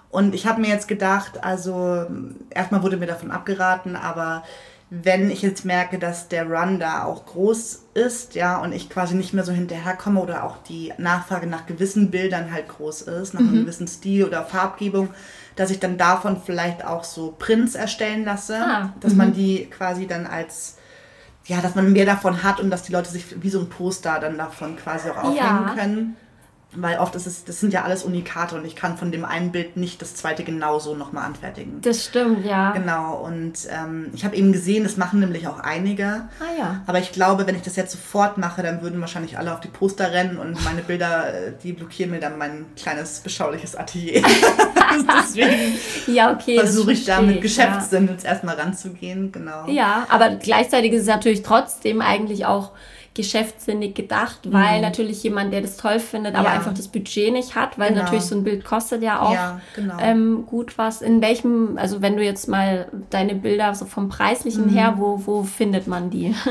Und 0.10 0.34
ich 0.34 0.48
habe 0.48 0.62
mir 0.62 0.70
jetzt 0.70 0.88
gedacht, 0.88 1.44
also 1.44 2.06
erstmal 2.50 2.82
wurde 2.84 2.98
mir 2.98 3.08
davon 3.08 3.32
abgeraten, 3.32 3.96
aber 3.96 4.44
wenn 4.90 5.30
ich 5.30 5.42
jetzt 5.42 5.66
merke, 5.66 6.00
dass 6.00 6.30
der 6.30 6.50
Run 6.50 6.80
da 6.80 7.04
auch 7.04 7.26
groß 7.26 7.88
ist, 7.94 8.36
ja, 8.36 8.58
und 8.58 8.72
ich 8.72 8.90
quasi 8.90 9.16
nicht 9.16 9.34
mehr 9.34 9.44
so 9.44 9.52
hinterherkomme 9.52 10.22
oder 10.22 10.46
auch 10.46 10.58
die 10.64 10.94
Nachfrage 10.98 11.46
nach 11.46 11.66
gewissen 11.66 12.10
Bildern 12.10 12.54
halt 12.54 12.70
groß 12.70 13.02
ist, 13.02 13.34
nach 13.34 13.42
mhm. 13.42 13.50
einem 13.50 13.62
gewissen 13.62 13.88
Stil 13.88 14.24
oder 14.24 14.46
Farbgebung, 14.46 15.10
dass 15.58 15.72
ich 15.72 15.80
dann 15.80 15.98
davon 15.98 16.42
vielleicht 16.42 16.86
auch 16.86 17.04
so 17.04 17.36
Prints 17.38 17.76
erstellen 17.76 18.24
lasse, 18.24 18.58
ah, 18.62 18.94
dass 19.02 19.14
man 19.14 19.30
mhm. 19.30 19.34
die 19.34 19.66
quasi 19.66 20.08
dann 20.08 20.26
als 20.26 20.77
ja, 21.48 21.62
dass 21.62 21.76
man 21.76 21.92
mehr 21.92 22.06
davon 22.06 22.44
hat 22.44 22.60
und 22.60 22.70
dass 22.70 22.84
die 22.84 22.92
Leute 22.92 23.10
sich 23.10 23.42
wie 23.42 23.50
so 23.50 23.60
ein 23.60 23.70
Poster 23.70 24.20
dann 24.20 24.38
davon 24.38 24.76
quasi 24.76 25.10
auch 25.10 25.18
aufhängen 25.18 25.38
ja. 25.38 25.74
können. 25.76 26.16
Weil 26.80 27.00
oft 27.00 27.16
ist 27.16 27.26
es, 27.26 27.44
das 27.44 27.60
sind 27.60 27.74
ja 27.74 27.84
alles 27.84 28.04
Unikate 28.04 28.56
und 28.56 28.66
ich 28.66 28.76
kann 28.76 28.98
von 28.98 29.12
dem 29.12 29.26
einen 29.26 29.52
Bild 29.52 29.78
nicht 29.78 30.02
das 30.02 30.16
zweite 30.16 30.44
genauso 30.44 30.96
nochmal 30.96 31.26
anfertigen. 31.26 31.82
Das 31.82 32.06
stimmt, 32.06 32.46
ja. 32.46 32.72
Genau, 32.72 33.16
und 33.16 33.54
ähm, 33.70 34.12
ich 34.14 34.24
habe 34.24 34.36
eben 34.36 34.52
gesehen, 34.52 34.84
das 34.84 34.96
machen 34.96 35.20
nämlich 35.20 35.48
auch 35.48 35.60
einige. 35.60 36.30
Ah 36.40 36.58
ja. 36.58 36.82
Aber 36.86 37.00
ich 37.00 37.12
glaube, 37.12 37.48
wenn 37.48 37.56
ich 37.56 37.64
das 37.64 37.76
jetzt 37.76 37.92
sofort 37.92 38.38
mache, 38.38 38.62
dann 38.62 38.82
würden 38.82 39.02
wahrscheinlich 39.02 39.38
alle 39.38 39.54
auf 39.54 39.60
die 39.60 39.68
Poster 39.68 40.12
rennen 40.12 40.38
und 40.38 40.64
meine 40.64 40.82
Bilder, 40.82 41.34
äh, 41.34 41.54
die 41.64 41.74
blockieren 41.74 42.12
mir 42.12 42.20
dann 42.20 42.38
mein 42.38 42.66
kleines, 42.76 43.20
beschauliches 43.22 43.76
Atelier. 43.76 44.22
Deswegen 45.20 45.78
ja, 46.08 46.32
okay, 46.32 46.60
versuche 46.60 46.92
ich 46.94 47.06
da 47.06 47.22
mit 47.22 47.42
Geschäftssinn 47.42 48.06
ja. 48.06 48.14
jetzt 48.14 48.26
erstmal 48.26 48.56
ranzugehen, 48.56 49.32
genau. 49.32 49.68
Ja, 49.68 50.06
aber 50.10 50.36
gleichzeitig 50.36 50.94
ist 50.94 51.02
es 51.02 51.08
natürlich 51.08 51.44
trotzdem 51.44 52.02
eigentlich 52.02 52.46
auch 52.46 52.72
geschäftssinnig 53.18 53.96
gedacht, 53.96 54.40
weil 54.46 54.78
mhm. 54.78 54.84
natürlich 54.84 55.22
jemand, 55.24 55.52
der 55.52 55.62
das 55.62 55.76
toll 55.76 56.00
findet, 56.00 56.36
aber 56.36 56.48
ja. 56.48 56.54
einfach 56.54 56.74
das 56.74 56.88
Budget 56.88 57.34
nicht 57.34 57.56
hat, 57.56 57.78
weil 57.78 57.90
genau. 57.90 58.04
natürlich 58.04 58.24
so 58.24 58.36
ein 58.36 58.44
Bild 58.44 58.64
kostet 58.64 59.02
ja 59.02 59.20
auch 59.20 59.34
ja, 59.34 59.60
genau. 59.76 59.98
ähm, 60.00 60.46
gut 60.46 60.78
was. 60.78 61.02
In 61.02 61.22
welchem, 61.22 61.78
also 61.78 62.02
wenn 62.02 62.16
du 62.16 62.24
jetzt 62.24 62.48
mal 62.48 62.88
deine 63.10 63.36
Bilder 63.36 63.74
so 63.76 63.86
vom 63.86 64.08
Preislichen 64.08 64.68
mhm. 64.68 64.70
her, 64.70 64.94
wo, 64.98 65.22
wo 65.26 65.44
findet 65.44 65.88
man 65.88 66.10
die? 66.10 66.34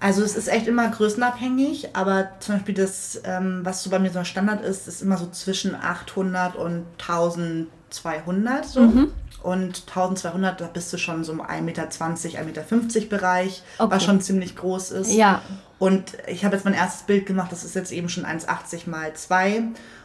Also 0.00 0.22
es 0.22 0.36
ist 0.36 0.48
echt 0.48 0.66
immer 0.66 0.86
größenabhängig, 0.90 1.96
aber 1.96 2.28
zum 2.40 2.56
Beispiel 2.56 2.74
das, 2.74 3.22
ähm, 3.24 3.60
was 3.62 3.82
so 3.82 3.88
bei 3.88 3.98
mir 3.98 4.10
so 4.10 4.22
Standard 4.22 4.60
ist, 4.60 4.86
ist 4.86 5.00
immer 5.00 5.16
so 5.16 5.30
zwischen 5.30 5.74
800 5.74 6.56
und 6.56 6.84
1200 7.00 8.66
so. 8.66 8.80
Mhm. 8.82 9.12
Und 9.42 9.84
1200, 9.88 10.60
da 10.60 10.66
bist 10.66 10.90
du 10.92 10.96
schon 10.96 11.22
so 11.22 11.32
im 11.32 11.42
1,20 11.42 11.60
Meter, 11.62 11.82
1,50 11.84 12.34
Meter 12.44 13.06
Bereich, 13.08 13.62
okay. 13.78 13.94
was 13.94 14.04
schon 14.04 14.20
ziemlich 14.22 14.56
groß 14.56 14.90
ist. 14.90 15.12
Ja. 15.12 15.42
Und 15.84 16.16
ich 16.26 16.46
habe 16.46 16.56
jetzt 16.56 16.64
mein 16.64 16.72
erstes 16.72 17.02
Bild 17.02 17.26
gemacht, 17.26 17.52
das 17.52 17.62
ist 17.62 17.74
jetzt 17.74 17.92
eben 17.92 18.08
schon 18.08 18.24
1,80 18.24 18.88
mal 18.88 19.12
2. 19.12 19.64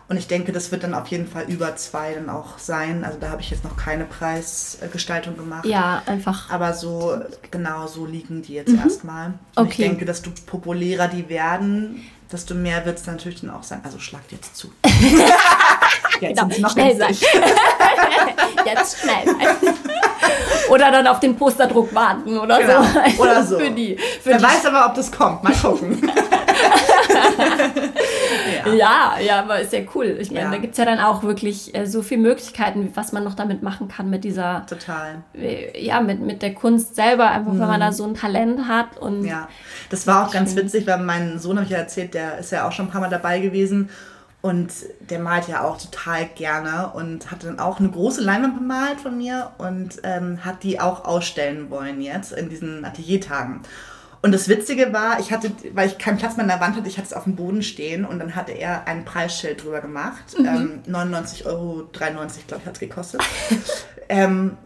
Und 0.09 0.17
ich 0.17 0.27
denke, 0.27 0.51
das 0.51 0.73
wird 0.73 0.83
dann 0.83 0.93
auf 0.93 1.07
jeden 1.07 1.25
Fall 1.25 1.45
über 1.47 1.73
2 1.73 2.15
dann 2.15 2.29
auch 2.29 2.57
sein. 2.57 3.05
Also 3.05 3.17
da 3.17 3.29
habe 3.29 3.39
ich 3.39 3.49
jetzt 3.49 3.63
noch 3.63 3.77
keine 3.77 4.03
Preisgestaltung 4.03 5.37
gemacht. 5.37 5.65
Ja, 5.65 6.03
einfach. 6.05 6.51
Aber 6.51 6.73
so, 6.73 7.17
genau 7.49 7.87
so 7.87 8.05
liegen 8.05 8.41
die 8.41 8.55
jetzt 8.55 8.73
mhm. 8.73 8.79
erstmal. 8.79 9.27
Und 9.55 9.67
okay. 9.67 9.69
ich 9.69 9.77
denke, 9.77 10.03
desto 10.03 10.31
populärer 10.47 11.07
die 11.07 11.29
werden, 11.29 12.05
desto 12.29 12.55
mehr 12.55 12.85
wird 12.85 12.97
es 12.97 13.07
natürlich 13.07 13.39
dann 13.39 13.51
auch 13.51 13.63
sein. 13.63 13.79
Also 13.85 13.99
schlagt 13.99 14.33
jetzt 14.33 14.57
zu. 14.57 14.73
jetzt 16.19 16.41
genau. 16.41 16.47
noch 16.59 16.71
schnell 16.73 16.97
sein. 16.97 17.15
jetzt 18.65 18.97
schnell 18.99 19.25
sein. 19.25 19.75
Oder 20.69 20.91
dann 20.91 21.07
auf 21.07 21.19
den 21.19 21.35
Posterdruck 21.35 21.93
warten 21.93 22.37
oder 22.37 22.59
genau. 22.59 22.83
so. 22.83 23.21
Oder 23.23 23.43
so. 23.43 23.57
für 23.57 23.71
die, 23.71 23.97
für 23.97 24.29
Wer 24.29 24.37
die. 24.37 24.43
weiß 24.43 24.65
aber, 24.67 24.85
ob 24.85 24.93
das 24.93 25.11
kommt. 25.11 25.43
Mal 25.43 25.53
gucken. 25.53 25.99
ja. 28.65 28.73
ja. 28.73 29.19
ja, 29.19 29.39
aber 29.39 29.59
ist 29.59 29.73
ja 29.73 29.79
cool. 29.95 30.17
Ich 30.19 30.29
meine, 30.29 30.45
ja. 30.45 30.51
da 30.51 30.57
gibt 30.57 30.73
es 30.73 30.77
ja 30.77 30.85
dann 30.85 30.99
auch 30.99 31.23
wirklich 31.23 31.73
äh, 31.75 31.85
so 31.85 32.01
viele 32.01 32.21
Möglichkeiten, 32.21 32.91
was 32.93 33.11
man 33.11 33.23
noch 33.23 33.33
damit 33.33 33.63
machen 33.63 33.87
kann 33.87 34.09
mit 34.09 34.23
dieser. 34.23 34.65
Total. 34.67 35.23
Äh, 35.33 35.83
ja, 35.83 36.01
mit, 36.01 36.19
mit 36.19 36.41
der 36.41 36.53
Kunst 36.53 36.95
selber, 36.95 37.29
einfach 37.29 37.53
mhm. 37.53 37.59
wenn 37.59 37.67
man 37.67 37.79
mhm. 37.79 37.85
da 37.85 37.91
so 37.91 38.05
ein 38.05 38.13
Talent 38.13 38.67
hat. 38.67 38.97
Und 38.97 39.25
ja, 39.25 39.47
das 39.89 40.05
war 40.07 40.27
auch 40.27 40.31
ganz 40.31 40.55
witzig, 40.55 40.85
weil 40.87 40.99
mein 40.99 41.39
Sohn, 41.39 41.57
habe 41.57 41.65
ich 41.65 41.71
ja 41.71 41.77
erzählt, 41.79 42.13
der 42.13 42.37
ist 42.39 42.51
ja 42.51 42.67
auch 42.67 42.71
schon 42.71 42.85
ein 42.85 42.91
paar 42.91 43.01
Mal 43.01 43.09
dabei 43.09 43.39
gewesen. 43.39 43.89
Und 44.41 44.71
der 45.01 45.19
malt 45.19 45.49
ja 45.49 45.65
auch 45.65 45.77
total 45.77 46.25
gerne 46.27 46.91
und 46.93 47.29
hat 47.29 47.43
dann 47.43 47.59
auch 47.59 47.79
eine 47.79 47.89
große 47.89 48.21
Leinwand 48.21 48.55
bemalt 48.55 49.01
von 49.01 49.17
mir 49.17 49.51
und 49.57 49.99
ähm, 50.03 50.45
hat 50.45 50.63
die 50.63 50.79
auch 50.79 51.03
ausstellen 51.03 51.69
wollen 51.69 52.01
jetzt 52.01 52.31
in 52.31 52.47
diesen 52.47 52.85
Ateliertagen. 52.85 53.61
Und 54.21 54.33
das 54.33 54.49
Witzige 54.49 54.91
war, 54.91 55.19
ich 55.19 55.31
hatte, 55.31 55.51
weil 55.73 55.87
ich 55.87 55.97
keinen 55.97 56.17
Platz 56.17 56.35
mehr 56.35 56.43
an 56.43 56.49
der 56.49 56.59
Wand 56.59 56.75
hatte, 56.75 56.87
ich 56.87 56.97
hatte 56.97 57.07
es 57.07 57.13
auf 57.13 57.23
dem 57.23 57.35
Boden 57.35 57.63
stehen 57.63 58.05
und 58.05 58.19
dann 58.19 58.35
hatte 58.35 58.51
er 58.51 58.87
ein 58.87 59.05
Preisschild 59.05 59.63
drüber 59.63 59.81
gemacht. 59.81 60.37
Mhm. 60.37 60.45
Ähm, 60.45 60.83
99,93 60.87 61.45
Euro, 61.45 61.89
glaube 61.91 62.61
ich, 62.61 62.65
hat 62.65 62.73
es 62.73 62.79
gekostet. 62.79 63.21
ähm, 64.09 64.57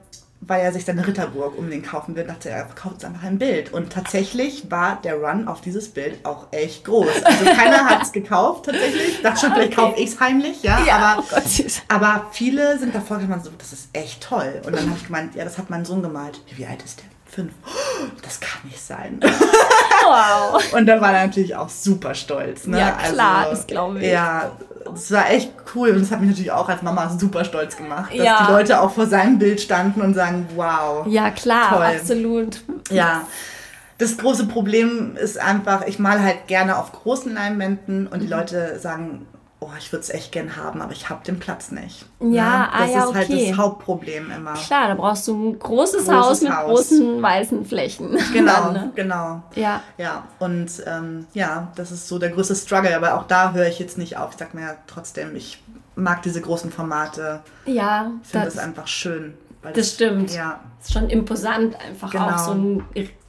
weil 0.48 0.62
er 0.62 0.74
sich 0.74 0.86
seine 0.86 1.06
Ritterburg 1.06 1.58
unbedingt 1.58 1.86
kaufen 1.86 2.16
will, 2.16 2.24
dachte 2.24 2.50
er, 2.50 2.58
er 2.58 2.66
kauft 2.66 2.96
uns 2.96 3.06
einfach 3.06 3.24
ein 3.24 3.38
Bild. 3.38 3.72
Und 3.72 3.92
tatsächlich 3.92 4.70
war 4.70 5.00
der 5.02 5.16
Run 5.16 5.48
auf 5.48 5.62
dieses 5.62 5.90
Bild 5.90 6.26
auch 6.26 6.48
echt 6.52 6.86
groß. 6.86 7.24
Also 7.24 7.46
keiner 7.58 7.86
hat 7.86 8.04
es 8.04 8.12
gekauft 8.12 8.66
tatsächlich. 8.66 9.22
Dachte 9.22 9.40
schon, 9.40 9.54
vielleicht 9.54 9.76
kaufe 9.76 10.00
ich 10.00 10.10
es 10.10 10.20
heimlich, 10.20 10.64
ja. 10.64 10.84
Ja, 10.86 10.98
aber, 10.98 11.24
oh 11.32 11.40
aber 11.90 12.28
viele 12.32 12.78
sind 12.80 12.94
davor 12.94 13.20
gekommen, 13.20 13.44
so, 13.44 13.52
das 13.58 13.74
ist 13.74 13.90
echt 13.94 14.22
toll. 14.24 14.62
Und 14.66 14.76
dann 14.76 14.88
habe 14.88 14.98
ich 14.98 15.06
gemeint, 15.06 15.36
ja, 15.36 15.44
das 15.44 15.58
hat 15.58 15.70
mein 15.70 15.86
Sohn 15.86 16.02
gemalt. 16.02 16.42
Wie 16.56 16.66
alt 16.66 16.84
ist 16.84 17.00
der? 17.00 17.06
Fünf. 17.26 17.54
Oh, 17.66 18.06
das 18.22 18.40
kann 18.40 18.62
nicht 18.66 18.82
sein. 18.82 19.20
Wow. 20.06 20.74
Und 20.74 20.86
dann 20.86 21.00
war 21.02 21.14
er 21.14 21.28
natürlich 21.28 21.56
auch 21.56 21.70
super 21.70 22.14
stolz. 22.14 22.68
Ne? 22.68 22.78
Ja, 22.78 22.92
klar, 22.92 23.48
das 23.50 23.66
glaube 23.66 24.00
ich. 24.00 24.12
Ja, 24.12 24.52
das 24.86 25.12
war 25.12 25.30
echt 25.32 25.52
cool 25.76 25.90
und 25.92 26.02
das 26.02 26.12
hat 26.12 26.20
mich 26.22 26.30
natürlich 26.30 26.52
auch 26.52 26.68
als 26.70 26.82
Mama 26.82 27.10
super 27.18 27.44
stolz 27.46 27.76
gemacht, 27.78 28.12
dass 28.12 28.26
Ja. 28.26 28.46
die 28.46 28.52
Leute 28.52 28.82
auch 28.82 28.92
vor 28.92 29.08
seinem 29.08 29.40
Bild 29.40 29.62
standen 29.62 30.02
und 30.02 30.14
sagen, 30.14 30.48
wow. 30.56 31.06
Ja, 31.08 31.30
klar, 31.32 31.70
Toll. 31.78 31.86
absolut. 32.00 32.62
Ja. 32.92 33.22
Das 34.00 34.18
große 34.18 34.48
Problem 34.48 35.16
ist 35.16 35.40
einfach, 35.40 35.86
ich 35.86 36.00
male 36.00 36.22
halt 36.22 36.48
gerne 36.48 36.78
auf 36.78 36.92
großen 36.92 37.34
Leinwänden 37.34 38.08
und 38.08 38.20
die 38.22 38.26
Mhm. 38.26 38.32
Leute 38.32 38.80
sagen, 38.80 39.26
oh, 39.66 39.78
ich 39.78 39.92
würde 39.92 40.02
es 40.04 40.10
echt 40.10 40.32
gern 40.32 40.56
haben, 40.56 40.82
aber 40.82 40.92
ich 40.92 41.10
habe 41.10 41.24
den 41.24 41.40
Platz 41.40 41.72
nicht. 41.72 42.06
Ja, 42.20 42.70
ah, 42.72 42.80
das 42.82 42.92
ja, 42.92 43.04
ist 43.06 43.14
halt 43.16 43.30
okay. 43.30 43.48
das 43.50 43.58
Hauptproblem 43.58 44.32
immer. 44.32 44.54
Klar, 44.54 44.88
da 44.90 44.96
brauchst 44.96 45.28
du 45.28 45.34
ein 45.52 45.60
großes, 45.60 46.06
Großes 46.06 46.14
Haus 46.14 46.42
mit 46.42 46.52
Haus. 46.52 46.70
großen 46.90 47.22
weißen 47.22 47.66
Flächen. 47.66 48.18
Genau, 48.34 48.54
Dann, 48.66 48.74
ne? 48.74 48.92
genau. 48.96 49.44
Ja. 49.56 49.82
Ja, 49.98 50.24
und 50.40 50.70
ähm, 50.86 51.28
ja, 51.34 51.72
das 51.76 51.92
ist 51.92 52.08
so 52.08 52.20
der 52.20 52.30
größte 52.30 52.56
Struggle, 52.56 52.96
aber 52.96 53.16
auch 53.16 53.24
da 53.28 53.54
höre 53.54 53.68
ich 53.68 53.80
jetzt 53.80 53.98
nicht 53.98 54.18
auf. 54.18 54.32
Ich 54.32 54.38
sag 54.38 54.54
mir 54.54 54.62
ja 54.62 54.76
trotzdem, 54.88 55.36
ich 55.36 55.64
mag 55.96 56.22
diese 56.24 56.42
großen 56.42 56.72
Formate, 56.72 57.42
Ja, 57.66 58.12
finde 58.24 58.46
das, 58.46 58.56
das 58.56 58.64
einfach 58.64 58.88
schön. 58.88 59.36
weil 59.62 59.74
das 59.74 59.92
stimmt. 59.94 60.34
Ja, 60.34 60.60
ist 60.82 60.92
schon 60.94 61.10
imposant, 61.10 61.76
einfach 61.80 62.12
Genau. 62.12 62.30
auch 62.32 62.38
so 62.40 62.52
ein 62.52 62.84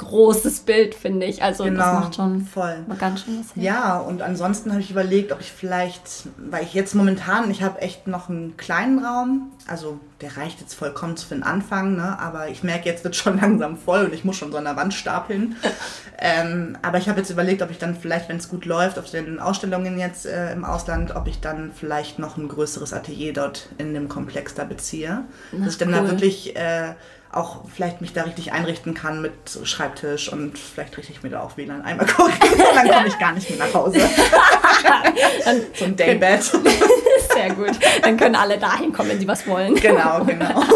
großes 0.05 0.61
Bild, 0.61 0.95
finde 0.95 1.27
ich. 1.27 1.43
Also 1.43 1.64
genau, 1.64 1.79
das 1.79 2.01
macht 2.01 2.14
schon 2.14 2.40
voll. 2.43 2.85
ganz 2.99 3.25
schön 3.25 3.40
was 3.40 3.57
her. 3.57 3.62
Ja, 3.62 3.99
und 3.99 4.23
ansonsten 4.23 4.71
habe 4.71 4.81
ich 4.81 4.90
überlegt, 4.90 5.33
ob 5.33 5.40
ich 5.40 5.51
vielleicht, 5.51 6.29
weil 6.38 6.62
ich 6.62 6.75
jetzt 6.75 6.95
momentan, 6.95 7.51
ich 7.51 7.62
habe 7.62 7.81
echt 7.81 8.07
noch 8.07 8.29
einen 8.29 8.57
kleinen 8.57 9.05
Raum, 9.05 9.53
also 9.67 9.99
der 10.21 10.37
reicht 10.37 10.61
jetzt 10.61 10.75
vollkommen 10.75 11.17
für 11.17 11.35
den 11.35 11.43
Anfang, 11.43 11.97
ne? 11.97 12.19
aber 12.19 12.49
ich 12.49 12.62
merke, 12.62 12.88
jetzt 12.88 13.05
wird 13.05 13.17
schon 13.17 13.37
langsam 13.40 13.77
voll 13.77 14.07
und 14.07 14.14
ich 14.14 14.25
muss 14.25 14.37
schon 14.37 14.53
so 14.53 14.59
an 14.59 14.64
der 14.64 14.77
Wand 14.77 14.95
stapeln. 14.95 15.57
ähm, 16.19 16.79
aber 16.83 16.99
ich 16.99 17.09
habe 17.09 17.21
jetzt 17.21 17.31
überlegt, 17.31 17.62
ob 17.62 17.71
ich 17.71 17.79
dann 17.79 17.95
vielleicht, 17.95 18.29
wenn 18.29 18.37
es 18.37 18.49
gut 18.49 18.64
läuft, 18.64 18.99
auf 18.99 19.11
den 19.11 19.38
Ausstellungen 19.40 19.99
jetzt 19.99 20.27
äh, 20.27 20.53
im 20.53 20.64
Ausland, 20.64 21.14
ob 21.14 21.27
ich 21.27 21.40
dann 21.40 21.73
vielleicht 21.75 22.19
noch 22.19 22.37
ein 22.37 22.49
größeres 22.49 22.93
Atelier 22.93 23.33
dort 23.33 23.69
in 23.79 23.95
dem 23.95 24.09
Komplex 24.09 24.55
da 24.55 24.64
beziehe. 24.64 25.25
Na, 25.53 25.64
dass 25.64 25.75
ich 25.75 25.79
dann 25.79 25.88
cool. 25.88 25.95
da 25.95 26.09
wirklich 26.09 26.57
äh, 26.57 26.95
auch 27.37 27.62
vielleicht 27.75 28.01
mich 28.01 28.12
da 28.12 28.23
richtig 28.23 28.53
einrichten 28.53 28.94
kann 28.94 29.20
mit 29.23 29.33
Schreibtisch 29.64 30.33
und 30.33 30.59
vielleicht 30.59 30.97
richte 30.97 31.12
ich 31.12 31.23
mir 31.23 31.31
da 31.31 31.40
auch 31.40 31.57
WLAN 31.57 31.83
einmal 31.83 32.07
gucken. 32.07 32.33
dann 32.75 32.88
komme 32.88 33.09
ich 33.09 33.18
gar 33.18 33.33
nicht 33.33 33.49
mehr 33.51 33.66
nach 33.66 33.75
Hause. 33.75 34.01
so 35.75 35.85
ein 35.85 35.97
Daybed. 35.97 36.42
Sehr 37.35 37.55
gut. 37.55 37.73
Dann 38.03 38.16
können 38.16 38.35
alle 38.37 38.59
dahin 38.59 38.92
kommen, 38.92 39.11
wenn 39.11 39.20
sie 39.20 39.29
was 39.29 39.47
wollen. 39.47 39.75
genau, 39.75 40.25
genau. 40.25 40.62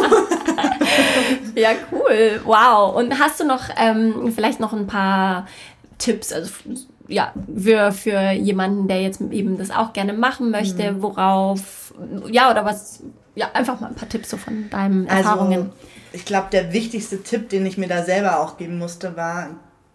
Ja, 1.54 1.70
cool. 1.92 2.40
Wow. 2.44 2.94
Und 2.96 3.18
hast 3.18 3.40
du 3.40 3.44
noch 3.44 3.62
ähm, 3.76 4.32
vielleicht 4.34 4.60
noch 4.60 4.72
ein 4.72 4.86
paar 4.86 5.46
Tipps, 5.98 6.32
also 6.32 6.50
ja, 7.08 7.32
für, 7.56 7.92
für 7.92 8.30
jemanden, 8.32 8.86
der 8.88 9.02
jetzt 9.02 9.20
eben 9.20 9.58
das 9.58 9.70
auch 9.70 9.92
gerne 9.92 10.12
machen 10.12 10.50
möchte, 10.50 10.92
Mhm. 10.92 11.02
worauf, 11.02 11.94
ja, 12.30 12.50
oder 12.50 12.64
was, 12.64 13.02
ja, 13.34 13.48
einfach 13.54 13.80
mal 13.80 13.88
ein 13.88 13.94
paar 13.94 14.08
Tipps 14.08 14.30
so 14.30 14.36
von 14.36 14.68
deinen 14.70 15.06
Erfahrungen. 15.06 15.70
Ich 16.12 16.24
glaube, 16.24 16.48
der 16.50 16.72
wichtigste 16.72 17.22
Tipp, 17.22 17.48
den 17.48 17.66
ich 17.66 17.78
mir 17.78 17.88
da 17.88 18.02
selber 18.02 18.40
auch 18.40 18.56
geben 18.56 18.78
musste, 18.78 19.16
war, 19.16 19.50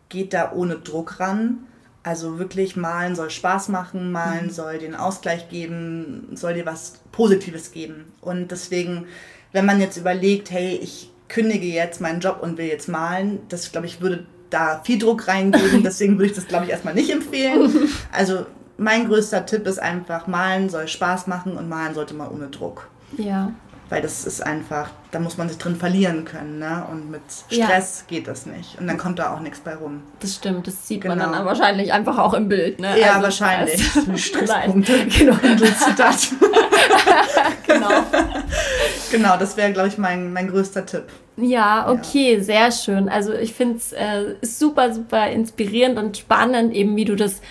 geht 0.09 0.33
da 0.33 0.51
ohne 0.53 0.75
Druck 0.75 1.19
ran. 1.19 1.65
Also 2.03 2.37
wirklich 2.37 2.75
malen 2.75 3.15
soll 3.15 3.29
Spaß 3.29 3.69
machen, 3.69 4.11
malen 4.11 4.49
soll 4.49 4.77
den 4.77 4.93
Ausgleich 4.93 5.47
geben, 5.49 6.27
soll 6.33 6.53
dir 6.53 6.65
was 6.65 6.99
Positives 7.11 7.71
geben. 7.71 8.11
Und 8.19 8.51
deswegen, 8.51 9.07
wenn 9.53 9.65
man 9.65 9.79
jetzt 9.79 9.95
überlegt, 9.95 10.51
hey, 10.51 10.77
ich 10.81 11.09
kündige 11.29 11.67
jetzt 11.67 12.01
meinen 12.01 12.19
Job 12.19 12.39
und 12.41 12.57
will 12.57 12.67
jetzt 12.67 12.89
malen, 12.89 13.39
das 13.47 13.71
glaube 13.71 13.87
ich 13.87 14.01
würde 14.01 14.25
da 14.49 14.81
viel 14.83 14.99
Druck 14.99 15.27
reingeben. 15.27 15.81
Deswegen 15.83 16.17
würde 16.17 16.27
ich 16.27 16.33
das 16.33 16.47
glaube 16.47 16.65
ich 16.65 16.71
erstmal 16.71 16.93
nicht 16.93 17.11
empfehlen. 17.11 17.89
Also 18.11 18.45
mein 18.77 19.07
größter 19.07 19.45
Tipp 19.45 19.65
ist 19.65 19.79
einfach, 19.79 20.27
malen 20.27 20.69
soll 20.69 20.87
Spaß 20.87 21.27
machen 21.27 21.57
und 21.57 21.69
malen 21.69 21.95
sollte 21.95 22.13
man 22.13 22.29
ohne 22.29 22.47
Druck. 22.47 22.89
ja. 23.17 23.51
Weil 23.93 24.01
das 24.01 24.25
ist 24.25 24.41
einfach, 24.41 24.89
da 25.11 25.19
muss 25.19 25.37
man 25.37 25.47
sich 25.49 25.59
drin 25.59 25.75
verlieren 25.75 26.25
können, 26.25 26.57
ne? 26.57 26.83
Und 26.89 27.11
mit 27.11 27.21
Ja. 27.49 27.65
Stress 27.67 28.05
geht 28.07 28.27
das 28.27 28.47
nicht. 28.47 28.79
Und 28.79 28.87
dann 28.87 28.97
kommt 28.97 29.19
da 29.19 29.31
auch 29.35 29.39
nichts 29.39 29.59
bei 29.59 29.75
rum. 29.75 30.01
Das 30.19 30.33
stimmt, 30.33 30.65
das 30.65 30.87
sieht 30.87 31.05
man 31.05 31.19
Genau. 31.19 31.31
dann 31.31 31.45
wahrscheinlich 31.45 31.93
einfach 31.93 32.17
auch 32.17 32.33
im 32.33 32.47
Bild, 32.47 32.79
ne? 32.79 32.99
Ja, 32.99 33.11
Also 33.11 33.21
wahrscheinlich. 33.25 33.85
Stresspunkte. 34.15 34.93
Genau, 35.15 35.35
Zitat. 35.35 36.17
genau. 37.67 37.89
genau, 39.11 39.37
das 39.37 39.55
wäre, 39.57 39.71
glaube 39.71 39.89
ich, 39.89 39.99
mein, 39.99 40.33
mein 40.33 40.47
größter 40.49 40.87
Tipp. 40.87 41.03
Ja, 41.37 41.87
okay, 41.91 42.39
sehr 42.39 42.71
schön. 42.71 43.09
Also 43.09 43.33
ich 43.33 43.53
finde 43.53 43.77
es 43.77 43.91
äh, 43.93 44.35
super, 44.41 44.91
super 44.91 45.29
inspirierend 45.29 45.99
und 45.99 46.17
spannend, 46.17 46.73
eben 46.73 46.95
wie 46.95 47.05
du 47.05 47.15
das 47.15 47.41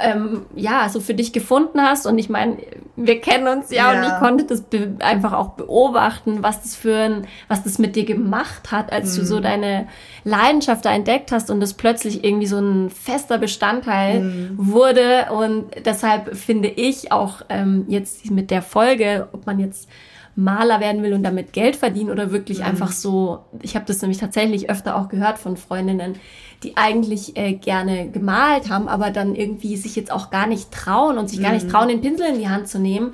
ähm, 0.00 0.42
ja 0.54 0.88
so 0.88 1.00
für 1.00 1.14
dich 1.14 1.32
gefunden 1.32 1.80
hast. 1.80 2.06
Und 2.06 2.18
ich 2.18 2.28
meine, 2.28 2.58
wir 2.96 3.20
kennen 3.20 3.48
uns 3.48 3.70
ja, 3.70 3.90
und 3.90 3.96
Ja. 3.96 4.06
ich 4.08 4.14
konnte 4.18 4.44
das 4.44 4.64
einfach 5.00 5.32
auch 5.32 5.50
beobachten, 5.50 6.42
was 6.42 6.62
das 6.62 6.76
für 6.76 6.96
ein, 6.96 7.26
was 7.48 7.62
das 7.64 7.78
mit 7.78 7.96
dir 7.96 8.04
gemacht 8.04 8.70
hat, 8.72 8.92
als 8.92 9.14
du 9.16 9.22
Mhm. 9.22 9.26
so 9.26 9.40
deine 9.40 9.88
Leidenschaft 10.24 10.84
da 10.84 10.92
entdeckt 10.92 11.32
hast 11.32 11.50
und 11.50 11.60
das 11.60 11.74
plötzlich 11.74 12.24
irgendwie 12.24 12.46
so 12.46 12.58
ein 12.58 12.90
fester 12.90 13.38
Bestandteil 13.38 14.20
Mhm. 14.20 14.50
wurde. 14.58 15.26
Und 15.32 15.66
deshalb 15.84 16.36
finde 16.36 16.68
ich 16.68 17.10
auch 17.12 17.42
ähm, 17.48 17.84
jetzt 17.88 18.30
mit 18.30 18.50
der 18.50 18.62
Folge, 18.62 19.28
ob 19.32 19.46
man 19.46 19.58
jetzt 19.58 19.88
Maler 20.36 20.80
werden 20.80 21.02
will 21.02 21.12
und 21.12 21.22
damit 21.22 21.52
Geld 21.52 21.76
verdienen 21.76 22.10
oder 22.10 22.30
wirklich 22.32 22.64
einfach 22.64 22.92
so, 22.92 23.40
ich 23.62 23.74
habe 23.74 23.84
das 23.86 24.00
nämlich 24.00 24.18
tatsächlich 24.18 24.70
öfter 24.70 24.96
auch 24.96 25.08
gehört 25.08 25.38
von 25.38 25.56
Freundinnen, 25.56 26.14
die 26.62 26.76
eigentlich 26.76 27.36
äh, 27.36 27.54
gerne 27.54 28.08
gemalt 28.10 28.68
haben, 28.70 28.86
aber 28.88 29.10
dann 29.10 29.34
irgendwie 29.34 29.76
sich 29.76 29.96
jetzt 29.96 30.12
auch 30.12 30.30
gar 30.30 30.46
nicht 30.46 30.70
trauen 30.70 31.16
und 31.18 31.28
sich 31.30 31.40
gar 31.42 31.52
nicht 31.52 31.68
trauen, 31.70 31.88
den 31.88 32.00
Pinsel 32.02 32.26
in 32.26 32.38
die 32.38 32.48
Hand 32.48 32.68
zu 32.68 32.78
nehmen, 32.78 33.12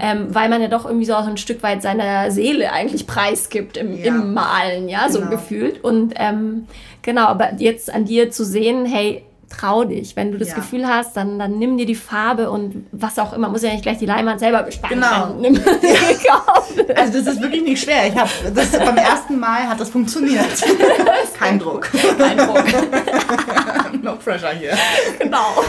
ähm, 0.00 0.26
weil 0.34 0.48
man 0.48 0.60
ja 0.62 0.68
doch 0.68 0.86
irgendwie 0.86 1.04
so 1.04 1.14
auch 1.14 1.26
ein 1.26 1.36
Stück 1.36 1.62
weit 1.62 1.82
seiner 1.82 2.30
Seele 2.30 2.72
eigentlich 2.72 3.06
preisgibt 3.06 3.76
im, 3.76 3.96
Ja. 3.96 4.06
im 4.06 4.34
Malen, 4.34 4.88
ja, 4.88 5.08
so 5.10 5.18
Genau. 5.20 5.30
gefühlt. 5.30 5.84
Und 5.84 6.14
ähm, 6.16 6.66
genau, 7.02 7.26
aber 7.26 7.54
jetzt 7.58 7.92
an 7.94 8.06
dir 8.06 8.30
zu 8.30 8.44
sehen, 8.44 8.86
hey, 8.86 9.24
trau 9.58 9.84
dich. 9.84 10.16
Wenn 10.16 10.32
du 10.32 10.38
das 10.38 10.48
Ja. 10.50 10.54
Gefühl 10.56 10.86
hast, 10.86 11.16
dann, 11.16 11.38
dann 11.38 11.58
nimm 11.58 11.76
dir 11.76 11.86
die 11.86 11.94
Farbe 11.94 12.50
und 12.50 12.86
was 12.92 13.18
auch 13.18 13.32
immer. 13.32 13.48
Muss 13.48 13.62
ja 13.62 13.70
nicht 13.70 13.82
gleich 13.82 13.98
die 13.98 14.06
Leinwand 14.06 14.40
selber 14.40 14.62
bespannen. 14.62 15.00
Genau. 15.00 15.34
Nimm 15.40 15.54
Kauf. 15.64 16.72
Also 16.94 17.18
das 17.18 17.34
ist 17.34 17.42
wirklich 17.42 17.62
nicht 17.62 17.82
schwer. 17.82 18.06
Ich 18.08 18.16
habe 18.16 18.30
das 18.54 18.72
beim 18.72 18.96
ersten 18.96 19.38
Mal 19.38 19.68
hat 19.68 19.80
das 19.80 19.90
funktioniert. 19.90 20.46
Kein 21.38 21.58
Druck. 21.58 21.88
Kein 22.18 22.36
Druck. 22.38 22.64
no 24.02 24.16
pressure 24.16 24.50
hier. 24.58 24.72
genau. 25.18 25.62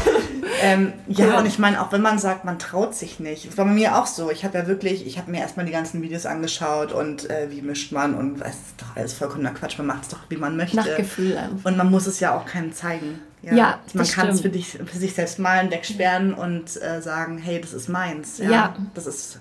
Ähm, 0.62 0.94
ja, 1.08 1.28
Cool. 1.28 1.34
und 1.36 1.46
ich 1.46 1.60
meine, 1.60 1.82
auch 1.82 1.92
wenn 1.92 2.02
man 2.02 2.20
sagt, 2.20 2.46
man 2.46 2.58
traut 2.60 2.96
sich 2.96 3.20
nicht. 3.20 3.48
Das 3.48 3.58
war 3.58 3.66
bei 3.66 3.72
mir 3.72 3.98
auch 3.98 4.06
so. 4.08 4.32
Ich 4.32 4.44
habe 4.46 4.58
ja 4.58 4.68
wirklich, 4.68 5.06
ich 5.06 5.18
habe 5.18 5.30
mir 5.32 5.40
erstmal 5.42 5.66
die 5.66 5.72
ganzen 5.72 6.02
Videos 6.02 6.26
angeschaut 6.26 6.92
und 6.94 7.30
äh, 7.30 7.48
wie 7.52 7.62
mischt 7.62 7.92
man 7.92 8.16
und 8.16 8.42
es 8.42 8.56
ist 8.56 8.82
doch 8.82 8.96
alles 8.96 9.14
vollkommener 9.14 9.52
Quatsch. 9.52 9.78
Man 9.78 9.88
macht 9.88 10.04
es 10.04 10.08
doch, 10.10 10.20
wie 10.30 10.38
man 10.38 10.58
möchte. 10.58 10.78
Nach 10.78 10.96
Gefühl 10.96 11.38
einfach. 11.38 11.66
Und 11.70 11.78
man 11.78 11.92
muss 11.92 12.08
es 12.08 12.20
ja 12.20 12.36
auch 12.38 12.46
keinem 12.46 12.72
zeigen. 12.74 13.20
Ja, 13.44 13.54
man 13.54 13.78
das 13.94 14.14
kann 14.14 14.30
es 14.30 14.42
für, 14.42 14.50
dich, 14.50 14.68
für 14.84 14.98
sich 14.98 15.14
selbst 15.14 15.38
malen, 15.40 15.70
wegsperren 15.72 16.34
und 16.34 16.82
äh, 16.82 17.02
sagen, 17.02 17.38
hey, 17.38 17.62
das 17.62 17.72
ist 17.74 17.88
meins. 17.88 18.40
Ja, 18.40 18.50
Ja. 18.50 18.76
Das 18.94 19.06
ist 19.08 19.40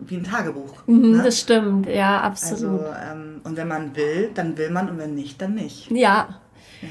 wie 0.00 0.16
ein 0.16 0.24
Tagebuch. 0.24 0.74
Mhm, 0.86 1.16
ne? 1.18 1.22
Das 1.22 1.40
stimmt, 1.40 1.86
ja, 1.88 2.20
Also, 2.20 2.54
absolut. 2.54 2.80
ähm, 3.10 3.40
und 3.44 3.56
wenn 3.56 3.68
man 3.68 3.94
will, 3.96 4.30
dann 4.34 4.56
will 4.56 4.70
man 4.70 4.88
und 4.88 4.98
wenn 4.98 5.14
nicht, 5.14 5.40
dann 5.42 5.54
nicht. 5.54 5.90
ja. 5.90 6.28
Ja. 6.80 6.88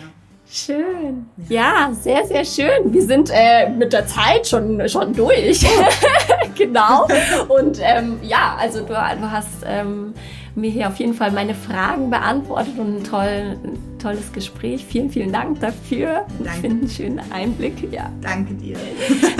Schön. 0.54 1.28
Ja, 1.48 1.92
sehr, 1.94 2.26
sehr 2.28 2.44
schön. 2.44 2.94
Wir 2.94 3.04
sind 3.04 3.30
äh, 3.34 3.70
mit 3.70 3.94
der 3.94 4.06
Zeit 4.06 4.46
schon, 4.46 4.88
schon 4.90 5.14
durch. 5.14 5.66
genau. 6.58 7.08
Und 7.48 7.80
ähm, 7.82 8.20
ja, 8.22 8.58
also 8.60 8.82
du, 8.82 8.88
du 8.88 9.32
hast 9.32 9.64
ähm, 9.66 10.14
mir 10.56 10.70
hier 10.70 10.90
auf 10.90 10.98
jeden 10.98 11.14
Fall 11.14 11.32
meine 11.32 11.56
Fragen 11.56 12.10
beantwortet 12.10 12.78
und 12.78 12.98
ein, 12.98 13.04
toll, 13.06 13.58
ein 13.64 13.98
tolles 13.98 14.34
Gespräch. 14.34 14.86
Vielen, 14.86 15.10
vielen 15.10 15.32
Dank 15.32 15.62
dafür. 15.62 16.26
Ich 16.40 16.46
Danke. 16.46 16.62
finde 16.62 16.82
einen 16.82 16.90
schönen 16.90 17.22
Einblick. 17.32 17.90
Ja. 17.90 18.12
Danke 18.22 18.54
dir. 18.56 18.76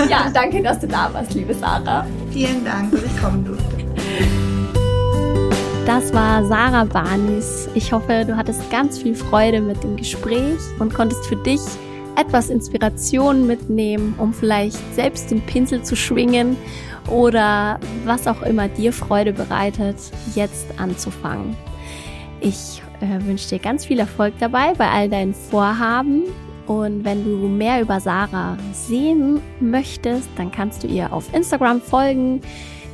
ja, 0.08 0.30
danke, 0.32 0.62
dass 0.62 0.80
du 0.80 0.88
da 0.88 1.12
warst, 1.12 1.34
liebe 1.34 1.52
Sarah. 1.52 2.06
Vielen 2.30 2.64
Dank, 2.64 2.90
dass 2.90 3.02
ich 3.02 3.20
kommen 3.20 3.44
durfte. 3.44 4.51
Das 5.86 6.14
war 6.14 6.44
Sarah 6.44 6.84
Barnis. 6.84 7.68
Ich 7.74 7.92
hoffe, 7.92 8.24
du 8.24 8.36
hattest 8.36 8.70
ganz 8.70 9.02
viel 9.02 9.16
Freude 9.16 9.60
mit 9.60 9.82
dem 9.82 9.96
Gespräch 9.96 10.60
und 10.78 10.94
konntest 10.94 11.26
für 11.26 11.34
dich 11.34 11.60
etwas 12.16 12.50
Inspiration 12.50 13.48
mitnehmen, 13.48 14.14
um 14.18 14.32
vielleicht 14.32 14.78
selbst 14.94 15.30
den 15.32 15.40
Pinsel 15.40 15.82
zu 15.82 15.96
schwingen 15.96 16.56
oder 17.10 17.80
was 18.04 18.28
auch 18.28 18.42
immer 18.42 18.68
dir 18.68 18.92
Freude 18.92 19.32
bereitet, 19.32 19.96
jetzt 20.36 20.66
anzufangen. 20.78 21.56
Ich 22.40 22.80
äh, 23.00 23.24
wünsche 23.26 23.48
dir 23.48 23.58
ganz 23.58 23.84
viel 23.84 23.98
Erfolg 23.98 24.34
dabei 24.38 24.74
bei 24.74 24.88
all 24.88 25.08
deinen 25.08 25.34
Vorhaben. 25.34 26.24
Und 26.66 27.04
wenn 27.04 27.24
du 27.24 27.48
mehr 27.48 27.82
über 27.82 27.98
Sarah 27.98 28.56
sehen 28.72 29.40
möchtest, 29.58 30.28
dann 30.36 30.52
kannst 30.52 30.84
du 30.84 30.86
ihr 30.86 31.12
auf 31.12 31.34
Instagram 31.34 31.80
folgen. 31.80 32.40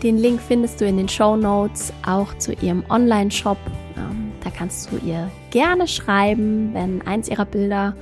Den 0.02 0.16
Link 0.16 0.40
findest 0.40 0.80
du 0.80 0.86
in 0.86 0.96
den 0.96 1.08
Show 1.08 1.36
Notes, 1.36 1.92
auch 2.06 2.36
zu 2.38 2.52
ihrem 2.52 2.84
Online-Shop. 2.88 3.58
Ähm, 3.96 4.32
da 4.44 4.50
kannst 4.50 4.92
du 4.92 4.96
ihr 5.04 5.30
gerne 5.50 5.88
schreiben, 5.88 6.70
wenn 6.72 7.02
eins 7.02 7.28
ihrer 7.28 7.44
Bilder 7.44 7.96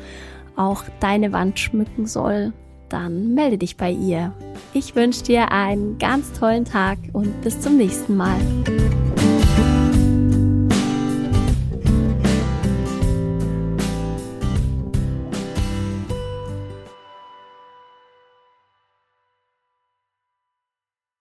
auch 0.57 0.85
deine 1.01 1.33
Wand 1.33 1.59
schmücken 1.59 2.07
soll. 2.07 2.53
Dann 2.89 3.35
melde 3.35 3.59
dich 3.59 3.77
bei 3.77 3.91
ihr. 3.91 4.33
Ich 4.73 4.95
wünsche 4.95 5.25
dir 5.25 5.51
einen 5.53 5.99
ganz 5.99 6.33
tollen 6.33 6.65
Tag 6.65 6.99
und 7.13 7.41
bis 7.41 7.61
zum 7.61 7.77
nächsten 7.77 8.17
Mal. 8.17 8.37